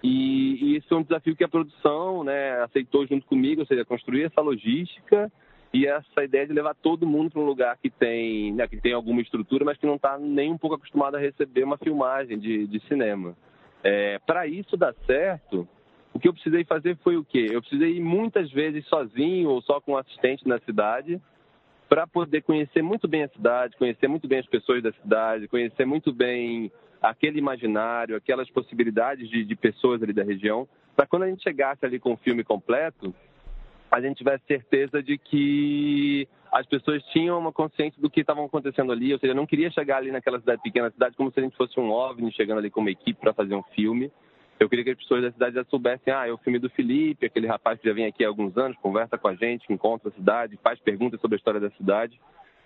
E, 0.02 0.58
e 0.64 0.76
esse 0.76 0.92
é 0.92 0.96
um 0.96 1.02
desafio 1.02 1.36
que 1.36 1.44
a 1.44 1.48
produção 1.48 2.24
né, 2.24 2.62
aceitou 2.62 3.06
junto 3.06 3.26
comigo, 3.26 3.60
ou 3.60 3.66
seja, 3.66 3.84
construir 3.84 4.24
essa 4.24 4.40
logística 4.40 5.30
e 5.72 5.86
essa 5.86 6.24
ideia 6.24 6.46
de 6.46 6.52
levar 6.52 6.74
todo 6.74 7.06
mundo 7.06 7.30
para 7.30 7.42
um 7.42 7.46
lugar 7.46 7.76
que 7.76 7.90
tem, 7.90 8.54
né, 8.54 8.66
que 8.66 8.80
tem 8.80 8.92
alguma 8.92 9.20
estrutura, 9.20 9.64
mas 9.64 9.76
que 9.76 9.86
não 9.86 9.96
está 9.96 10.16
nem 10.18 10.50
um 10.50 10.58
pouco 10.58 10.76
acostumado 10.76 11.16
a 11.16 11.20
receber 11.20 11.64
uma 11.64 11.76
filmagem 11.76 12.38
de, 12.38 12.66
de 12.66 12.80
cinema. 12.86 13.36
É, 13.82 14.18
para 14.20 14.46
isso 14.46 14.76
dar 14.76 14.94
certo, 15.06 15.68
o 16.18 16.20
que 16.20 16.26
eu 16.26 16.32
precisei 16.32 16.64
fazer 16.64 16.98
foi 17.04 17.16
o 17.16 17.24
quê? 17.24 17.46
Eu 17.48 17.60
precisei 17.60 17.92
ir 17.92 18.00
muitas 18.00 18.50
vezes 18.50 18.84
sozinho 18.88 19.50
ou 19.50 19.62
só 19.62 19.80
com 19.80 19.92
um 19.92 19.96
assistente 19.96 20.48
na 20.48 20.58
cidade 20.58 21.20
para 21.88 22.08
poder 22.08 22.42
conhecer 22.42 22.82
muito 22.82 23.06
bem 23.06 23.22
a 23.22 23.28
cidade, 23.28 23.76
conhecer 23.76 24.08
muito 24.08 24.26
bem 24.26 24.40
as 24.40 24.46
pessoas 24.46 24.82
da 24.82 24.92
cidade, 24.94 25.46
conhecer 25.46 25.86
muito 25.86 26.12
bem 26.12 26.72
aquele 27.00 27.38
imaginário, 27.38 28.16
aquelas 28.16 28.50
possibilidades 28.50 29.30
de, 29.30 29.44
de 29.44 29.54
pessoas 29.54 30.02
ali 30.02 30.12
da 30.12 30.24
região, 30.24 30.68
para 30.96 31.06
quando 31.06 31.22
a 31.22 31.28
gente 31.28 31.40
chegasse 31.40 31.86
ali 31.86 32.00
com 32.00 32.14
o 32.14 32.16
filme 32.16 32.42
completo, 32.42 33.14
a 33.88 34.00
gente 34.00 34.18
tivesse 34.18 34.42
certeza 34.44 35.00
de 35.00 35.16
que 35.18 36.26
as 36.50 36.66
pessoas 36.66 37.00
tinham 37.12 37.38
uma 37.38 37.52
consciência 37.52 38.02
do 38.02 38.10
que 38.10 38.22
estava 38.22 38.44
acontecendo 38.44 38.90
ali, 38.90 39.12
ou 39.12 39.20
seja, 39.20 39.34
eu 39.34 39.36
não 39.36 39.46
queria 39.46 39.70
chegar 39.70 39.98
ali 39.98 40.10
naquela 40.10 40.40
cidade 40.40 40.60
pequena 40.62 40.90
cidade 40.90 41.16
como 41.16 41.30
se 41.30 41.38
a 41.38 41.44
gente 41.44 41.56
fosse 41.56 41.78
um 41.78 41.92
OVNI 41.92 42.32
chegando 42.32 42.58
ali 42.58 42.70
com 42.70 42.80
uma 42.80 42.90
equipe 42.90 43.20
para 43.20 43.32
fazer 43.32 43.54
um 43.54 43.62
filme. 43.62 44.10
Eu 44.58 44.68
queria 44.68 44.84
que 44.84 44.90
as 44.90 44.98
pessoas 44.98 45.22
da 45.22 45.30
cidade 45.30 45.54
já 45.54 45.64
soubessem, 45.64 46.12
ah, 46.12 46.26
é 46.26 46.32
o 46.32 46.38
filme 46.38 46.58
do 46.58 46.68
Felipe, 46.70 47.26
aquele 47.26 47.46
rapaz 47.46 47.80
que 47.80 47.88
já 47.88 47.94
vem 47.94 48.06
aqui 48.06 48.24
há 48.24 48.28
alguns 48.28 48.56
anos, 48.56 48.76
conversa 48.78 49.16
com 49.16 49.28
a 49.28 49.34
gente, 49.34 49.72
encontra 49.72 50.08
a 50.08 50.12
cidade, 50.12 50.58
faz 50.62 50.80
perguntas 50.80 51.20
sobre 51.20 51.36
a 51.36 51.38
história 51.38 51.60
da 51.60 51.70
cidade. 51.70 52.20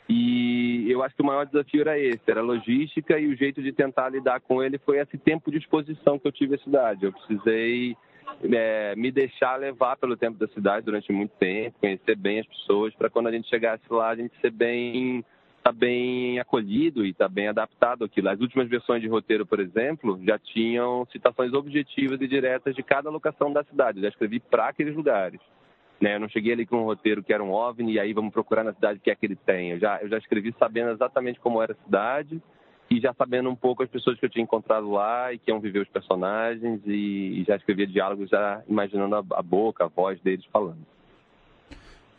E 0.08 0.90
eu 0.90 1.02
acho 1.02 1.14
que 1.14 1.22
o 1.22 1.26
maior 1.26 1.46
desafio 1.46 1.82
era 1.82 1.98
esse, 1.98 2.22
era 2.26 2.40
a 2.40 2.44
logística 2.44 3.18
e 3.18 3.28
o 3.28 3.36
jeito 3.36 3.62
de 3.62 3.72
tentar 3.72 4.08
lidar 4.08 4.40
com 4.40 4.62
ele 4.62 4.78
foi 4.78 4.98
esse 4.98 5.16
tempo 5.18 5.50
de 5.50 5.58
exposição 5.58 6.18
que 6.18 6.26
eu 6.26 6.32
tive 6.32 6.56
à 6.56 6.58
cidade. 6.58 7.04
Eu 7.04 7.12
precisei 7.12 7.96
é, 8.42 8.96
me 8.96 9.10
deixar 9.10 9.56
levar 9.56 9.96
pelo 9.96 10.16
tempo 10.16 10.38
da 10.38 10.48
cidade 10.48 10.86
durante 10.86 11.12
muito 11.12 11.32
tempo, 11.38 11.78
conhecer 11.78 12.16
bem 12.16 12.40
as 12.40 12.46
pessoas, 12.46 12.94
para 12.94 13.10
quando 13.10 13.28
a 13.28 13.32
gente 13.32 13.48
chegasse 13.48 13.84
lá 13.90 14.10
a 14.10 14.16
gente 14.16 14.34
ser 14.40 14.50
bem 14.50 15.24
tá 15.62 15.70
bem 15.70 16.40
acolhido 16.40 17.04
e 17.04 17.10
está 17.10 17.28
bem 17.28 17.48
adaptado 17.48 18.04
àquilo. 18.04 18.28
As 18.28 18.40
últimas 18.40 18.68
versões 18.68 19.00
de 19.00 19.08
roteiro, 19.08 19.46
por 19.46 19.60
exemplo, 19.60 20.20
já 20.24 20.38
tinham 20.38 21.06
citações 21.12 21.52
objetivas 21.52 22.20
e 22.20 22.26
diretas 22.26 22.74
de 22.74 22.82
cada 22.82 23.08
locação 23.08 23.52
da 23.52 23.62
cidade. 23.64 23.98
Eu 23.98 24.02
já 24.02 24.08
escrevi 24.08 24.40
para 24.40 24.68
aqueles 24.68 24.94
lugares. 24.94 25.40
Né? 26.00 26.16
Eu 26.16 26.20
não 26.20 26.28
cheguei 26.28 26.52
ali 26.52 26.66
com 26.66 26.78
um 26.78 26.84
roteiro 26.84 27.22
que 27.22 27.32
era 27.32 27.42
um 27.42 27.52
OVNI 27.52 27.92
e 27.92 28.00
aí 28.00 28.12
vamos 28.12 28.32
procurar 28.32 28.64
na 28.64 28.74
cidade 28.74 28.98
o 28.98 29.02
que 29.02 29.10
é 29.10 29.14
que 29.14 29.24
ele 29.24 29.36
tem. 29.36 29.70
Eu 29.70 29.78
já, 29.78 30.02
eu 30.02 30.08
já 30.08 30.18
escrevi 30.18 30.52
sabendo 30.58 30.90
exatamente 30.90 31.38
como 31.38 31.62
era 31.62 31.72
a 31.72 31.84
cidade 31.84 32.42
e 32.90 33.00
já 33.00 33.14
sabendo 33.14 33.48
um 33.48 33.54
pouco 33.54 33.84
as 33.84 33.88
pessoas 33.88 34.18
que 34.18 34.26
eu 34.26 34.30
tinha 34.30 34.42
encontrado 34.42 34.90
lá 34.90 35.32
e 35.32 35.38
que 35.38 35.50
iam 35.50 35.60
viver 35.60 35.78
os 35.78 35.88
personagens 35.88 36.80
e, 36.84 37.40
e 37.40 37.44
já 37.46 37.54
escrevia 37.54 37.86
diálogos 37.86 38.28
já 38.28 38.62
imaginando 38.68 39.14
a, 39.14 39.24
a 39.38 39.42
boca, 39.42 39.84
a 39.84 39.88
voz 39.88 40.20
deles 40.20 40.44
falando. 40.46 40.84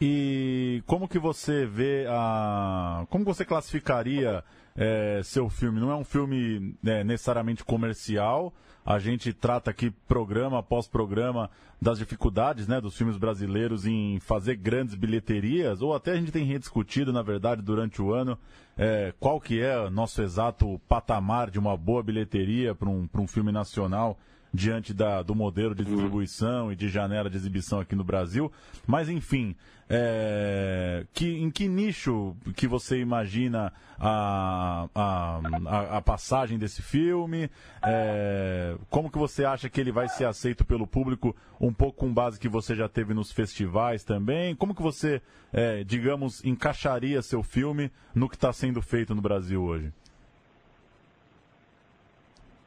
E 0.05 0.83
como 0.85 1.07
que 1.07 1.17
você 1.17 1.65
vê 1.65 2.05
a. 2.09 3.07
Como 3.09 3.23
você 3.23 3.45
classificaria 3.45 4.43
é, 4.75 5.21
seu 5.23 5.47
filme? 5.47 5.79
Não 5.79 5.89
é 5.89 5.95
um 5.95 6.03
filme 6.03 6.75
é, 6.85 7.05
necessariamente 7.05 7.63
comercial. 7.63 8.53
A 8.85 8.99
gente 8.99 9.31
trata 9.31 9.71
aqui 9.71 9.91
programa 10.05 10.59
após 10.59 10.89
programa 10.89 11.49
das 11.81 11.99
dificuldades 11.99 12.67
né, 12.67 12.81
dos 12.81 12.97
filmes 12.97 13.15
brasileiros 13.15 13.85
em 13.85 14.19
fazer 14.19 14.57
grandes 14.57 14.93
bilheterias, 14.93 15.81
ou 15.81 15.95
até 15.95 16.11
a 16.11 16.15
gente 16.17 16.33
tem 16.33 16.43
rediscutido, 16.43 17.13
na 17.13 17.21
verdade, 17.21 17.61
durante 17.61 18.01
o 18.01 18.13
ano, 18.13 18.37
é, 18.77 19.13
qual 19.21 19.39
que 19.39 19.61
é 19.61 19.89
nosso 19.89 20.21
exato 20.21 20.81
patamar 20.85 21.49
de 21.49 21.57
uma 21.57 21.77
boa 21.77 22.03
bilheteria 22.03 22.75
para 22.75 22.89
um, 22.89 23.07
um 23.15 23.27
filme 23.27 23.53
nacional 23.53 24.19
diante 24.53 24.93
da, 24.93 25.23
do 25.23 25.33
modelo 25.33 25.73
de 25.73 25.83
distribuição 25.83 26.71
e 26.71 26.75
de 26.75 26.87
janela 26.87 27.29
de 27.29 27.37
exibição 27.37 27.79
aqui 27.79 27.95
no 27.95 28.03
Brasil. 28.03 28.51
Mas, 28.85 29.09
enfim, 29.09 29.55
é, 29.89 31.05
que, 31.11 31.25
em 31.25 31.49
que 31.49 31.67
nicho 31.67 32.35
que 32.55 32.67
você 32.67 32.99
imagina 32.99 33.73
a, 33.99 34.87
a, 34.93 35.97
a 35.97 36.01
passagem 36.01 36.57
desse 36.59 36.81
filme? 36.81 37.49
É, 37.83 38.75
como 38.89 39.09
que 39.09 39.17
você 39.17 39.43
acha 39.43 39.69
que 39.69 39.81
ele 39.81 39.91
vai 39.91 40.07
ser 40.07 40.25
aceito 40.25 40.63
pelo 40.63 40.85
público, 40.85 41.35
um 41.59 41.73
pouco 41.73 41.99
com 41.99 42.13
base 42.13 42.39
que 42.39 42.47
você 42.47 42.75
já 42.75 42.87
teve 42.87 43.13
nos 43.13 43.31
festivais 43.31 44.03
também? 44.03 44.55
Como 44.55 44.75
que 44.75 44.81
você, 44.81 45.21
é, 45.51 45.83
digamos, 45.83 46.43
encaixaria 46.45 47.21
seu 47.21 47.41
filme 47.41 47.91
no 48.13 48.29
que 48.29 48.35
está 48.35 48.53
sendo 48.53 48.81
feito 48.81 49.15
no 49.15 49.21
Brasil 49.21 49.63
hoje? 49.63 49.91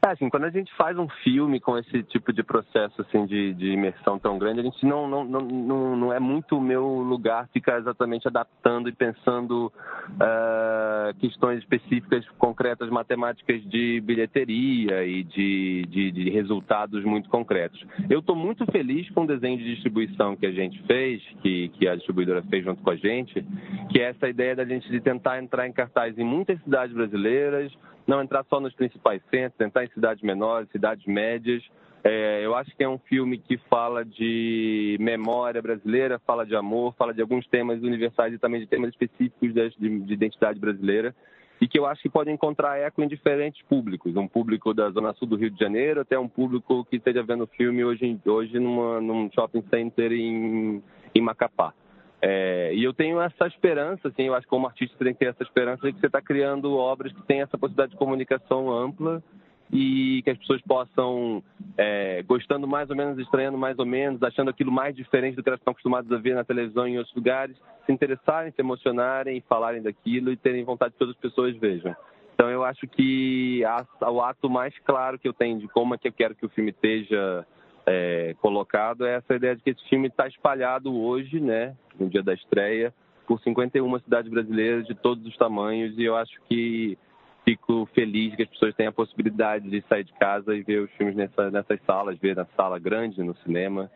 É, 0.07 0.13
assim, 0.13 0.31
quando 0.31 0.45
a 0.45 0.51
gente 0.51 0.73
faz 0.77 0.97
um 0.97 1.09
filme 1.25 1.59
com 1.59 1.77
esse 1.77 2.03
tipo 2.05 2.33
de 2.33 2.45
processo 2.45 3.03
assim 3.03 3.27
de, 3.27 3.53
de 3.55 3.73
imersão 3.73 4.21
tão 4.21 4.39
grande, 4.39 4.61
a 4.61 4.63
gente 4.63 4.87
não, 4.87 5.09
não, 5.09 5.25
não, 5.25 5.97
não 5.97 6.13
é 6.13 6.21
muito 6.21 6.57
o 6.57 6.61
meu 6.61 6.85
lugar 6.85 7.49
ficar 7.53 7.79
exatamente 7.79 8.29
adaptando 8.29 8.89
e 8.89 8.93
pensando 8.93 9.73
uh, 10.13 11.13
questões 11.19 11.59
específicas, 11.59 12.25
concretas, 12.39 12.89
matemáticas 12.89 13.61
de 13.69 14.01
bilheteria 14.01 15.05
e 15.05 15.25
de, 15.25 15.85
de, 15.89 16.13
de 16.13 16.31
resultados 16.31 17.03
muito 17.05 17.29
concretos. 17.29 17.85
Eu 18.09 18.21
estou 18.21 18.37
muito 18.37 18.65
feliz 18.67 19.11
com 19.11 19.25
o 19.25 19.27
desenho 19.27 19.59
de 19.59 19.75
distribuição 19.75 20.37
que 20.37 20.47
a 20.47 20.53
gente 20.53 20.81
fez, 20.85 21.21
que, 21.43 21.69
que 21.71 21.89
a 21.89 21.97
distribuidora 21.97 22.43
fez 22.43 22.65
junto 22.65 22.81
com 22.81 22.91
a 22.91 22.97
gente, 22.97 23.45
que 23.91 23.99
é 23.99 24.11
essa 24.11 24.29
ideia 24.29 24.55
da 24.55 24.65
gente 24.65 24.89
de 24.89 25.01
tentar 25.01 25.43
entrar 25.43 25.67
em 25.67 25.73
cartaz 25.73 26.17
em 26.17 26.25
muitas 26.25 26.63
cidades 26.63 26.95
brasileiras, 26.95 27.73
não 28.07 28.23
entrar 28.23 28.45
só 28.45 28.61
nos 28.61 28.75
principais 28.75 29.23
centros, 29.31 29.61
entrar 29.61 29.85
em 29.85 29.91
cidades 29.91 30.23
menores, 30.23 30.71
cidades 30.71 31.05
médias. 31.07 31.63
É, 32.05 32.45
eu 32.45 32.55
acho 32.55 32.75
que 32.77 32.85
é 32.85 32.89
um 32.89 32.99
filme 32.99 33.37
que 33.39 33.59
fala 33.69 34.05
de 34.05 34.97
memória 35.01 35.61
brasileira, 35.61 36.21
fala 36.21 36.47
de 36.47 36.55
amor, 36.55 36.95
fala 36.97 37.13
de 37.13 37.21
alguns 37.21 37.47
temas 37.49 37.83
universais 37.83 38.33
e 38.33 38.39
também 38.39 38.61
de 38.61 38.67
temas 38.67 38.91
específicos 38.91 39.53
de, 39.53 39.71
de, 39.71 40.01
de 40.01 40.13
identidade 40.15 40.61
brasileira 40.61 41.15
e 41.61 41.67
que 41.67 41.79
eu 41.79 41.87
acho 41.87 42.03
que 42.03 42.09
pode 42.09 42.31
encontrar 42.31 42.79
eco 42.79 43.03
em 43.03 43.09
diferentes 43.09 43.63
públicos, 43.63 44.15
um 44.17 44.29
público 44.29 44.75
da 44.75 44.91
zona 44.91 45.15
sul 45.15 45.27
do 45.27 45.37
Rio 45.37 45.51
de 45.51 45.59
Janeiro 45.59 46.01
até 46.01 46.19
um 46.19 46.29
público 46.29 46.85
que 46.85 46.97
esteja 46.97 47.23
vendo 47.23 47.45
o 47.45 47.47
filme 47.47 47.85
hoje, 47.85 48.21
hoje 48.27 48.59
numa, 48.59 49.01
num 49.01 49.31
shopping 49.33 49.65
center 49.71 50.13
em, 50.13 50.83
em 51.15 51.21
Macapá. 51.21 51.73
É, 52.21 52.73
e 52.75 52.83
eu 52.83 52.95
tenho 52.95 53.21
essa 53.21 53.47
esperança, 53.47 54.09
assim, 54.09 54.25
eu 54.25 54.35
acho 54.35 54.47
que 54.47 54.51
como 54.51 54.67
artista 54.67 54.97
você 54.97 55.05
tem 55.05 55.13
que 55.13 55.19
ter 55.19 55.27
essa 55.27 55.43
esperança 55.43 55.87
de 55.87 55.93
que 55.93 56.01
você 56.01 56.07
está 56.07 56.21
criando 56.23 56.77
obras 56.77 57.13
que 57.13 57.23
têm 57.23 57.43
essa 57.43 57.59
possibilidade 57.59 57.93
de 57.93 57.99
comunicação 57.99 58.71
ampla 58.73 59.23
e 59.71 60.23
que 60.23 60.31
as 60.31 60.39
pessoas 60.39 60.63
possam 60.63 61.43
é, 61.77 62.23
gostando 62.23 62.67
mais 62.67 62.89
ou 62.89 62.97
menos, 62.97 63.19
estranhando 63.19 63.59
mais 63.59 63.79
ou 63.79 63.85
menos, 63.85 64.23
achando 64.23 64.51
aquilo 64.51 64.73
mais 64.73 64.95
diferente 64.95 65.35
do 65.35 65.43
que 65.43 65.49
elas 65.49 65.61
estão 65.61 65.73
acostumadas 65.73 66.11
a 66.11 66.17
ver 66.17 66.35
na 66.35 66.45
televisão 66.45 66.87
e 66.87 66.93
em 66.93 66.99
outros 66.99 67.15
lugares, 67.15 67.57
se 67.85 67.93
interessarem, 67.93 68.53
se 68.53 68.61
emocionarem, 68.61 69.43
falarem 69.49 69.83
daquilo 69.83 70.31
e 70.31 70.37
terem 70.37 70.65
vontade 70.65 70.93
que 70.93 70.99
todas 70.99 71.15
as 71.15 71.21
pessoas 71.21 71.57
vejam. 71.57 71.95
Então 72.35 72.51
eu 72.51 72.65
acho 72.65 72.87
que 72.87 73.65
a, 73.65 74.11
o 74.11 74.21
ato 74.21 74.49
mais 74.49 74.77
claro 74.81 75.19
que 75.19 75.27
eu 75.27 75.33
tenho 75.33 75.59
de 75.59 75.69
como 75.69 75.95
é 75.95 75.99
que 75.99 76.09
eu 76.09 76.13
quero 76.13 76.35
que 76.35 76.47
o 76.47 76.51
filme 76.51 76.71
esteja 76.71 77.47
é, 77.87 78.35
colocado 78.41 79.07
é 79.07 79.15
essa 79.15 79.35
ideia 79.35 79.55
de 79.55 79.63
que 79.63 79.71
esse 79.71 79.89
filme 79.89 80.09
está 80.09 80.27
espalhado 80.27 80.95
hoje, 80.95 81.41
né, 81.41 81.77
no 81.99 82.09
dia 82.09 82.23
da 82.23 82.35
estreia, 82.35 82.93
por 83.27 83.41
51 83.41 84.01
cidades 84.01 84.31
brasileiras 84.31 84.87
de 84.87 84.95
todos 84.95 85.25
os 85.27 85.37
tamanhos 85.37 85.97
e 85.99 86.05
eu 86.05 86.17
acho 86.17 86.41
que 86.49 86.99
fico 87.45 87.89
feliz 87.95 88.35
que 88.35 88.43
as 88.43 88.49
pessoas 88.49 88.75
tenham 88.75 88.91
a 88.91 88.93
possibilidade 88.93 89.71
de 89.71 89.81
sair 89.89 90.03
de 90.03 90.13
casa 90.15 90.55
e 90.55 90.63
ver 90.63 90.83
os 90.83 90.91
filmes 90.93 91.15
nessa, 91.15 91.49
nessas 91.51 91.81
salas, 91.87 92.19
ver 92.19 92.35
na 92.35 92.45
sala 92.57 92.79
grande, 92.79 93.23
no 93.23 93.37
cinema. 93.37 93.89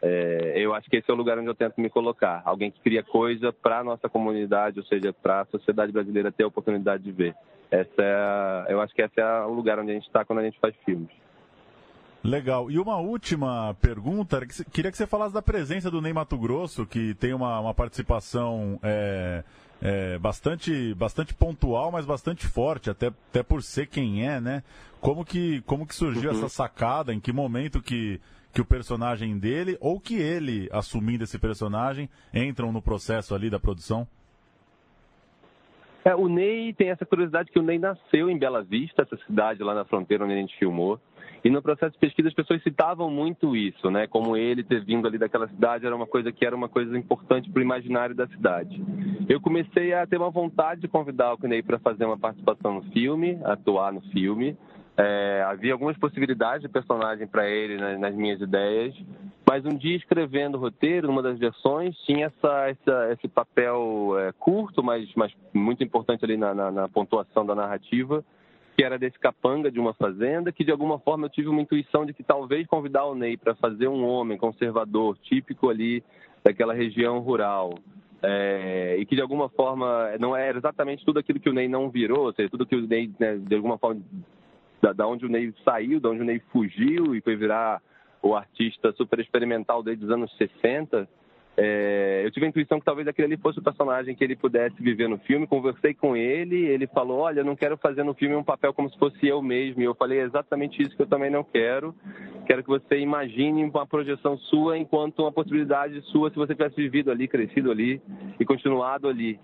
É, 0.00 0.52
eu 0.56 0.74
acho 0.74 0.88
que 0.88 0.96
esse 0.96 1.10
é 1.10 1.14
o 1.14 1.16
lugar 1.16 1.38
onde 1.38 1.48
eu 1.48 1.54
tento 1.54 1.80
me 1.80 1.88
colocar. 1.88 2.42
Alguém 2.44 2.70
que 2.70 2.80
cria 2.80 3.02
coisa 3.02 3.50
para 3.50 3.78
a 3.78 3.84
nossa 3.84 4.08
comunidade, 4.10 4.78
ou 4.78 4.84
seja, 4.84 5.12
para 5.12 5.40
a 5.40 5.46
sociedade 5.46 5.90
brasileira 5.90 6.30
ter 6.30 6.44
a 6.44 6.48
oportunidade 6.48 7.02
de 7.02 7.10
ver. 7.10 7.34
Essa 7.70 8.02
é, 8.68 8.72
eu 8.72 8.80
acho 8.80 8.94
que 8.94 9.02
esse 9.02 9.18
é 9.18 9.40
o 9.40 9.54
lugar 9.54 9.78
onde 9.78 9.90
a 9.90 9.94
gente 9.94 10.06
está 10.06 10.22
quando 10.24 10.40
a 10.40 10.44
gente 10.44 10.60
faz 10.60 10.74
filmes. 10.84 11.08
Legal. 12.22 12.70
E 12.70 12.78
uma 12.78 12.96
última 12.96 13.74
pergunta, 13.80 14.44
queria 14.72 14.90
que 14.90 14.96
você 14.96 15.06
falasse 15.06 15.32
da 15.32 15.42
presença 15.42 15.90
do 15.90 16.00
Ney 16.00 16.12
Mato 16.12 16.36
Grosso, 16.36 16.84
que 16.84 17.14
tem 17.14 17.32
uma, 17.32 17.60
uma 17.60 17.72
participação 17.72 18.78
é, 18.82 19.44
é, 19.80 20.18
bastante, 20.18 20.94
bastante 20.94 21.32
pontual, 21.32 21.92
mas 21.92 22.04
bastante 22.04 22.46
forte, 22.46 22.90
até, 22.90 23.06
até 23.06 23.42
por 23.42 23.62
ser 23.62 23.86
quem 23.86 24.28
é, 24.28 24.40
né? 24.40 24.62
Como 25.00 25.24
que, 25.24 25.60
como 25.62 25.86
que 25.86 25.94
surgiu 25.94 26.30
uhum. 26.30 26.36
essa 26.36 26.48
sacada? 26.48 27.14
Em 27.14 27.20
que 27.20 27.32
momento 27.32 27.80
que, 27.80 28.20
que 28.52 28.60
o 28.60 28.64
personagem 28.64 29.38
dele, 29.38 29.76
ou 29.80 30.00
que 30.00 30.16
ele, 30.16 30.68
assumindo 30.72 31.22
esse 31.22 31.38
personagem, 31.38 32.10
entram 32.34 32.72
no 32.72 32.82
processo 32.82 33.34
ali 33.34 33.48
da 33.48 33.60
produção? 33.60 34.06
É, 36.04 36.14
o 36.16 36.28
Ney 36.28 36.72
tem 36.72 36.90
essa 36.90 37.04
curiosidade 37.04 37.50
que 37.50 37.58
o 37.58 37.62
Ney 37.62 37.78
nasceu 37.78 38.30
em 38.30 38.38
Bela 38.38 38.62
Vista, 38.62 39.02
essa 39.02 39.16
cidade 39.24 39.62
lá 39.62 39.74
na 39.74 39.84
fronteira 39.84 40.24
onde 40.24 40.32
a 40.32 40.36
gente 40.36 40.56
filmou. 40.58 40.98
E 41.44 41.50
no 41.50 41.62
processo 41.62 41.92
de 41.92 41.98
pesquisa 41.98 42.28
as 42.28 42.34
pessoas 42.34 42.62
citavam 42.62 43.10
muito 43.10 43.54
isso, 43.56 43.90
né? 43.90 44.06
Como 44.06 44.36
ele 44.36 44.64
ter 44.64 44.84
vindo 44.84 45.06
ali 45.06 45.18
daquela 45.18 45.48
cidade 45.48 45.86
era 45.86 45.94
uma 45.94 46.06
coisa 46.06 46.32
que 46.32 46.44
era 46.44 46.54
uma 46.54 46.68
coisa 46.68 46.96
importante 46.96 47.50
para 47.50 47.60
o 47.60 47.62
imaginário 47.62 48.14
da 48.14 48.26
cidade. 48.26 48.82
Eu 49.28 49.40
comecei 49.40 49.94
a 49.94 50.06
ter 50.06 50.16
uma 50.16 50.30
vontade 50.30 50.80
de 50.80 50.88
convidar 50.88 51.34
o 51.34 51.46
Ney 51.46 51.62
para 51.62 51.78
fazer 51.78 52.04
uma 52.04 52.18
participação 52.18 52.74
no 52.74 52.82
filme, 52.90 53.38
atuar 53.44 53.92
no 53.92 54.00
filme. 54.12 54.56
É, 54.96 55.44
havia 55.46 55.72
algumas 55.72 55.96
possibilidades 55.96 56.62
de 56.62 56.68
personagem 56.68 57.24
para 57.24 57.48
ele 57.48 57.76
nas, 57.76 58.00
nas, 58.00 58.14
minhas 58.16 58.40
ideias, 58.40 58.92
mas 59.48 59.64
um 59.64 59.76
dia 59.76 59.96
escrevendo 59.96 60.56
o 60.56 60.60
roteiro, 60.60 61.06
numa 61.06 61.22
das 61.22 61.38
versões, 61.38 61.96
tinha 61.98 62.26
essa, 62.26 62.68
essa 62.68 63.12
esse 63.12 63.28
papel 63.28 64.18
é, 64.18 64.32
curto, 64.32 64.82
mas, 64.82 65.08
mas 65.14 65.32
muito 65.54 65.84
importante 65.84 66.24
ali 66.24 66.36
na, 66.36 66.52
na, 66.52 66.72
na 66.72 66.88
pontuação 66.88 67.46
da 67.46 67.54
narrativa, 67.54 68.24
que 68.78 68.84
era 68.84 68.96
desse 68.96 69.18
capanga 69.18 69.72
de 69.72 69.80
uma 69.80 69.92
fazenda, 69.92 70.52
que 70.52 70.62
de 70.62 70.70
alguma 70.70 71.00
forma 71.00 71.26
eu 71.26 71.30
tive 71.30 71.48
uma 71.48 71.60
intuição 71.60 72.06
de 72.06 72.14
que 72.14 72.22
talvez 72.22 72.64
convidar 72.68 73.06
o 73.06 73.14
Ney 73.16 73.36
para 73.36 73.56
fazer 73.56 73.88
um 73.88 74.06
homem 74.06 74.38
conservador, 74.38 75.18
típico 75.18 75.68
ali 75.68 76.00
daquela 76.44 76.72
região 76.72 77.18
rural, 77.18 77.74
é, 78.22 78.94
e 78.96 79.04
que 79.04 79.16
de 79.16 79.20
alguma 79.20 79.48
forma 79.48 80.16
não 80.20 80.36
era 80.36 80.58
exatamente 80.58 81.04
tudo 81.04 81.18
aquilo 81.18 81.40
que 81.40 81.50
o 81.50 81.52
Ney 81.52 81.66
não 81.66 81.90
virou, 81.90 82.26
ou 82.26 82.32
seja, 82.32 82.48
tudo 82.48 82.64
que 82.64 82.76
o 82.76 82.86
Ney, 82.86 83.10
né, 83.18 83.36
de 83.38 83.56
alguma 83.56 83.78
forma, 83.78 84.00
da, 84.80 84.92
da, 84.92 85.08
onde 85.08 85.26
o 85.26 85.28
Ney 85.28 85.52
saiu, 85.64 85.98
da 85.98 86.10
onde 86.10 86.20
o 86.20 86.24
Ney 86.24 86.40
fugiu 86.52 87.16
e 87.16 87.20
foi 87.20 87.34
virar 87.34 87.82
o 88.22 88.36
artista 88.36 88.92
super 88.92 89.18
experimental 89.18 89.82
desde 89.82 90.04
os 90.04 90.10
anos 90.12 90.32
60, 90.36 91.08
é, 91.60 92.22
eu 92.24 92.30
tive 92.30 92.46
a 92.46 92.48
intuição 92.50 92.78
que 92.78 92.84
talvez 92.84 93.08
aquele 93.08 93.26
ali 93.26 93.36
fosse 93.36 93.58
o 93.58 93.62
personagem 93.62 94.14
que 94.14 94.22
ele 94.22 94.36
pudesse 94.36 94.80
viver 94.80 95.08
no 95.08 95.18
filme. 95.18 95.44
Conversei 95.44 95.92
com 95.92 96.16
ele, 96.16 96.54
ele 96.54 96.86
falou: 96.86 97.18
Olha, 97.18 97.40
eu 97.40 97.44
não 97.44 97.56
quero 97.56 97.76
fazer 97.76 98.04
no 98.04 98.14
filme 98.14 98.36
um 98.36 98.44
papel 98.44 98.72
como 98.72 98.88
se 98.88 98.96
fosse 98.96 99.26
eu 99.26 99.42
mesmo. 99.42 99.82
E 99.82 99.84
eu 99.84 99.94
falei: 99.96 100.20
exatamente 100.20 100.80
isso 100.80 100.94
que 100.94 101.02
eu 101.02 101.08
também 101.08 101.30
não 101.30 101.42
quero. 101.42 101.92
Quero 102.46 102.62
que 102.62 102.68
você 102.68 103.00
imagine 103.00 103.64
uma 103.64 103.84
projeção 103.84 104.38
sua 104.38 104.78
enquanto 104.78 105.18
uma 105.18 105.32
possibilidade 105.32 106.00
sua 106.12 106.30
se 106.30 106.36
você 106.36 106.54
tivesse 106.54 106.76
vivido 106.76 107.10
ali, 107.10 107.26
crescido 107.26 107.72
ali 107.72 108.00
e 108.38 108.44
continuado 108.44 109.08
ali. 109.08 109.40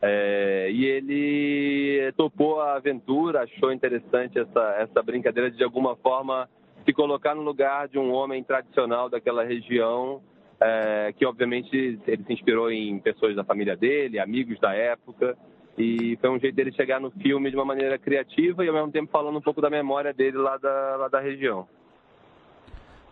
É, 0.00 0.70
e 0.70 0.86
ele 0.86 2.12
topou 2.16 2.62
a 2.62 2.76
aventura, 2.76 3.42
achou 3.42 3.70
interessante 3.70 4.38
essa, 4.38 4.76
essa 4.78 5.02
brincadeira 5.02 5.50
de, 5.50 5.58
de 5.58 5.64
alguma 5.64 5.96
forma, 5.96 6.48
se 6.86 6.94
colocar 6.94 7.34
no 7.34 7.42
lugar 7.42 7.88
de 7.88 7.98
um 7.98 8.10
homem 8.10 8.42
tradicional 8.42 9.10
daquela 9.10 9.44
região 9.44 10.22
é, 10.60 11.12
que 11.16 11.24
obviamente 11.24 12.00
ele 12.06 12.24
se 12.24 12.32
inspirou 12.32 12.70
em 12.70 12.98
pessoas 13.00 13.36
da 13.36 13.44
família 13.44 13.76
dele, 13.76 14.18
amigos 14.18 14.58
da 14.60 14.74
época, 14.74 15.36
e 15.76 16.16
foi 16.20 16.30
um 16.30 16.38
jeito 16.40 16.54
dele 16.54 16.72
chegar 16.72 17.00
no 17.00 17.10
filme 17.10 17.50
de 17.50 17.56
uma 17.56 17.64
maneira 17.64 17.98
criativa 17.98 18.64
e 18.64 18.68
ao 18.68 18.74
mesmo 18.74 18.90
tempo 18.90 19.10
falando 19.12 19.38
um 19.38 19.42
pouco 19.42 19.60
da 19.60 19.70
memória 19.70 20.12
dele 20.12 20.36
lá 20.36 20.56
da, 20.56 20.96
lá 20.96 21.08
da 21.08 21.20
região. 21.20 21.68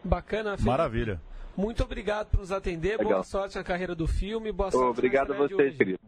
Bacana, 0.03 0.51
Felipe. 0.53 0.69
Maravilha. 0.69 1.21
Muito 1.57 1.83
obrigado 1.83 2.31
por 2.31 2.41
nos 2.41 2.53
atender, 2.53 2.99
Legal. 2.99 3.07
boa 3.07 3.23
sorte 3.23 3.57
na 3.57 3.65
carreira 3.65 3.95
do 3.95 4.07
filme, 4.07 4.53
boa 4.53 4.71
sorte 4.71 4.99
Obrigado 4.99 5.33
a 5.33 5.37
vocês, 5.37 5.77
querido. 5.77 5.99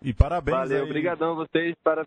E 0.00 0.12
parabéns 0.12 0.56
Valeu, 0.56 0.78
aí. 0.78 0.84
obrigadão 0.84 1.32
a 1.32 1.34
vocês, 1.34 1.74
para... 1.82 2.06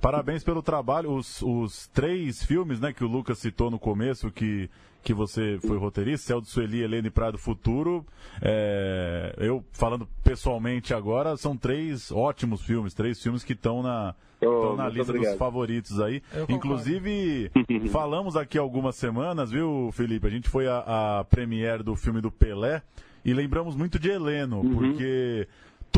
Parabéns 0.00 0.44
pelo 0.44 0.62
trabalho. 0.62 1.12
Os, 1.12 1.42
os 1.42 1.88
três 1.88 2.44
filmes 2.44 2.80
né, 2.80 2.92
que 2.92 3.04
o 3.04 3.08
Lucas 3.08 3.38
citou 3.38 3.70
no 3.70 3.78
começo, 3.78 4.30
que 4.30 4.70
que 5.02 5.14
você 5.14 5.58
foi 5.66 5.78
roteirista, 5.78 6.26
Céu 6.26 6.40
do 6.40 6.46
Sueli, 6.46 6.82
Helena 6.82 7.08
e 7.08 7.10
Praia 7.10 7.32
do 7.32 7.38
Futuro. 7.38 8.04
É, 8.42 9.34
eu, 9.38 9.64
falando 9.72 10.08
pessoalmente 10.22 10.92
agora, 10.92 11.36
são 11.36 11.56
três 11.56 12.10
ótimos 12.10 12.62
filmes, 12.62 12.94
três 12.94 13.22
filmes 13.22 13.42
que 13.42 13.52
estão 13.52 13.82
na, 13.82 14.14
oh, 14.42 14.74
na 14.76 14.88
lista 14.88 15.12
obrigado. 15.12 15.30
dos 15.30 15.38
favoritos 15.38 16.00
aí. 16.00 16.22
Inclusive, 16.48 17.50
falamos 17.90 18.36
aqui 18.36 18.58
algumas 18.58 18.96
semanas, 18.96 19.50
viu, 19.50 19.90
Felipe? 19.92 20.26
A 20.26 20.30
gente 20.30 20.48
foi 20.48 20.66
a, 20.68 21.20
a 21.20 21.24
premiere 21.24 21.82
do 21.82 21.96
filme 21.96 22.20
do 22.20 22.30
Pelé 22.30 22.82
e 23.24 23.32
lembramos 23.32 23.74
muito 23.76 23.98
de 23.98 24.10
Heleno, 24.10 24.60
uhum. 24.60 24.74
porque 24.74 25.48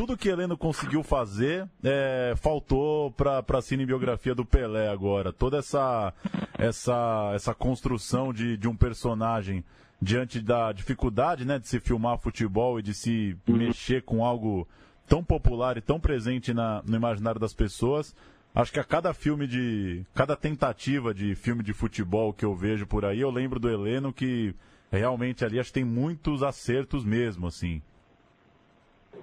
tudo 0.01 0.17
que 0.17 0.31
Heleno 0.31 0.57
conseguiu 0.57 1.03
fazer 1.03 1.69
é, 1.85 2.33
faltou 2.39 3.11
para 3.11 3.45
a 3.47 3.61
cinebiografia 3.61 4.35
do 4.35 4.47
Pelé 4.47 4.89
agora. 4.89 5.31
Toda 5.31 5.59
essa, 5.59 6.15
essa, 6.57 7.33
essa 7.35 7.53
construção 7.53 8.33
de, 8.33 8.57
de 8.57 8.67
um 8.67 8.75
personagem 8.75 9.63
diante 10.01 10.41
da 10.41 10.73
dificuldade 10.73 11.45
né, 11.45 11.59
de 11.59 11.69
se 11.69 11.79
filmar 11.79 12.17
futebol 12.17 12.79
e 12.79 12.83
de 12.83 12.95
se 12.95 13.37
mexer 13.47 14.01
com 14.01 14.25
algo 14.25 14.67
tão 15.07 15.23
popular 15.23 15.77
e 15.77 15.83
tão 15.83 16.01
presente 16.01 16.55
na, 16.55 16.83
no 16.83 16.97
imaginário 16.97 17.39
das 17.39 17.53
pessoas. 17.53 18.17
Acho 18.55 18.73
que 18.73 18.81
a 18.81 18.85
cada 18.85 19.13
filme 19.13 19.47
de. 19.47 20.03
cada 20.15 20.35
tentativa 20.35 21.13
de 21.13 21.35
filme 21.35 21.63
de 21.63 21.75
futebol 21.75 22.33
que 22.33 22.47
eu 22.47 22.55
vejo 22.55 22.87
por 22.87 23.05
aí, 23.05 23.21
eu 23.21 23.31
lembro 23.31 23.61
do 23.61 23.69
Heleno 23.69 24.15
que 24.15 24.55
realmente 24.91 25.45
ali 25.45 25.61
acho 25.61 25.69
que 25.69 25.75
tem 25.75 25.85
muitos 25.85 26.43
acertos 26.43 27.05
mesmo, 27.05 27.47
assim. 27.47 27.83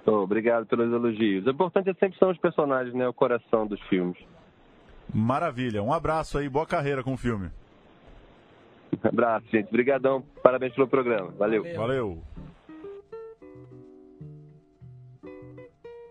Oh, 0.06 0.22
obrigado 0.22 0.66
pelos 0.66 0.92
elogios. 0.92 1.46
O 1.46 1.50
importante 1.50 1.90
é 1.90 1.94
sempre 1.94 2.18
são 2.18 2.30
os 2.30 2.38
personagens, 2.38 2.94
né? 2.94 3.06
O 3.06 3.12
coração 3.12 3.66
dos 3.66 3.80
filmes. 3.82 4.16
Maravilha. 5.12 5.82
Um 5.82 5.92
abraço 5.92 6.38
aí, 6.38 6.48
boa 6.48 6.66
carreira 6.66 7.02
com 7.02 7.14
o 7.14 7.16
filme. 7.16 7.50
Um 9.04 9.08
abraço, 9.08 9.46
gente. 9.50 9.68
Obrigadão. 9.68 10.22
Parabéns 10.42 10.74
pelo 10.74 10.88
programa. 10.88 11.30
Valeu. 11.38 11.62
Valeu. 11.62 11.76
Valeu. 11.76 12.22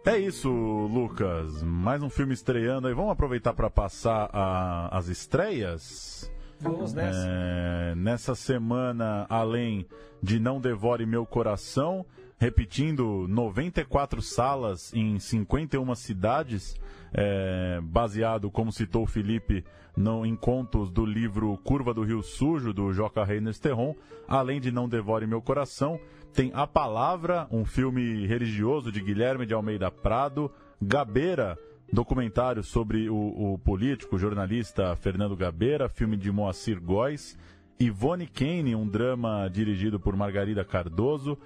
É 0.05 0.17
isso, 0.17 0.49
Lucas. 0.49 1.61
Mais 1.63 2.01
um 2.01 2.09
filme 2.09 2.33
estreando 2.33 2.87
aí. 2.87 2.93
Vamos 2.93 3.11
aproveitar 3.11 3.53
para 3.53 3.69
passar 3.69 4.29
a, 4.31 4.97
as 4.97 5.09
estreias? 5.09 6.31
Vamos 6.61 6.93
nessa. 6.93 7.27
É, 7.27 7.95
nessa 7.95 8.33
semana, 8.33 9.25
além 9.29 9.85
de 10.23 10.39
Não 10.39 10.61
Devore 10.61 11.05
Meu 11.05 11.25
Coração, 11.25 12.05
repetindo 12.37 13.27
94 13.27 14.21
salas 14.21 14.93
em 14.93 15.19
51 15.19 15.95
cidades, 15.95 16.75
é, 17.13 17.79
baseado, 17.81 18.51
como 18.51 18.71
citou 18.71 19.03
o 19.03 19.07
Felipe, 19.07 19.63
no, 19.95 20.25
em 20.25 20.35
contos 20.35 20.91
do 20.91 21.03
livro 21.05 21.57
Curva 21.63 21.93
do 21.93 22.03
Rio 22.03 22.21
Sujo, 22.21 22.71
do 22.71 22.93
Joca 22.93 23.23
Reiner 23.23 23.57
Terron, 23.57 23.95
além 24.27 24.61
de 24.61 24.71
Não 24.71 24.87
Devore 24.87 25.25
Meu 25.25 25.41
Coração, 25.41 25.99
tem 26.31 26.51
A 26.53 26.67
Palavra, 26.67 27.47
um 27.49 27.65
filme 27.65 28.27
religioso 28.27 28.91
de 28.91 29.01
Guilherme 29.01 29.45
de 29.45 29.55
Almeida 29.55 29.89
Prado, 29.89 30.51
Gabeira, 30.79 31.57
documentário 31.91 32.61
sobre 32.61 33.09
o, 33.09 33.53
o 33.53 33.57
político, 33.57 34.19
jornalista 34.19 34.95
Fernando 34.97 35.35
Gabeira, 35.35 35.89
filme 35.89 36.15
de 36.15 36.31
Moacir 36.31 36.79
Góes, 36.79 37.35
Ivone 37.79 38.27
Kane, 38.27 38.75
um 38.75 38.87
drama 38.87 39.49
dirigido 39.49 39.99
por 39.99 40.15
Margarida 40.15 40.65
Cardoso, 40.65 41.37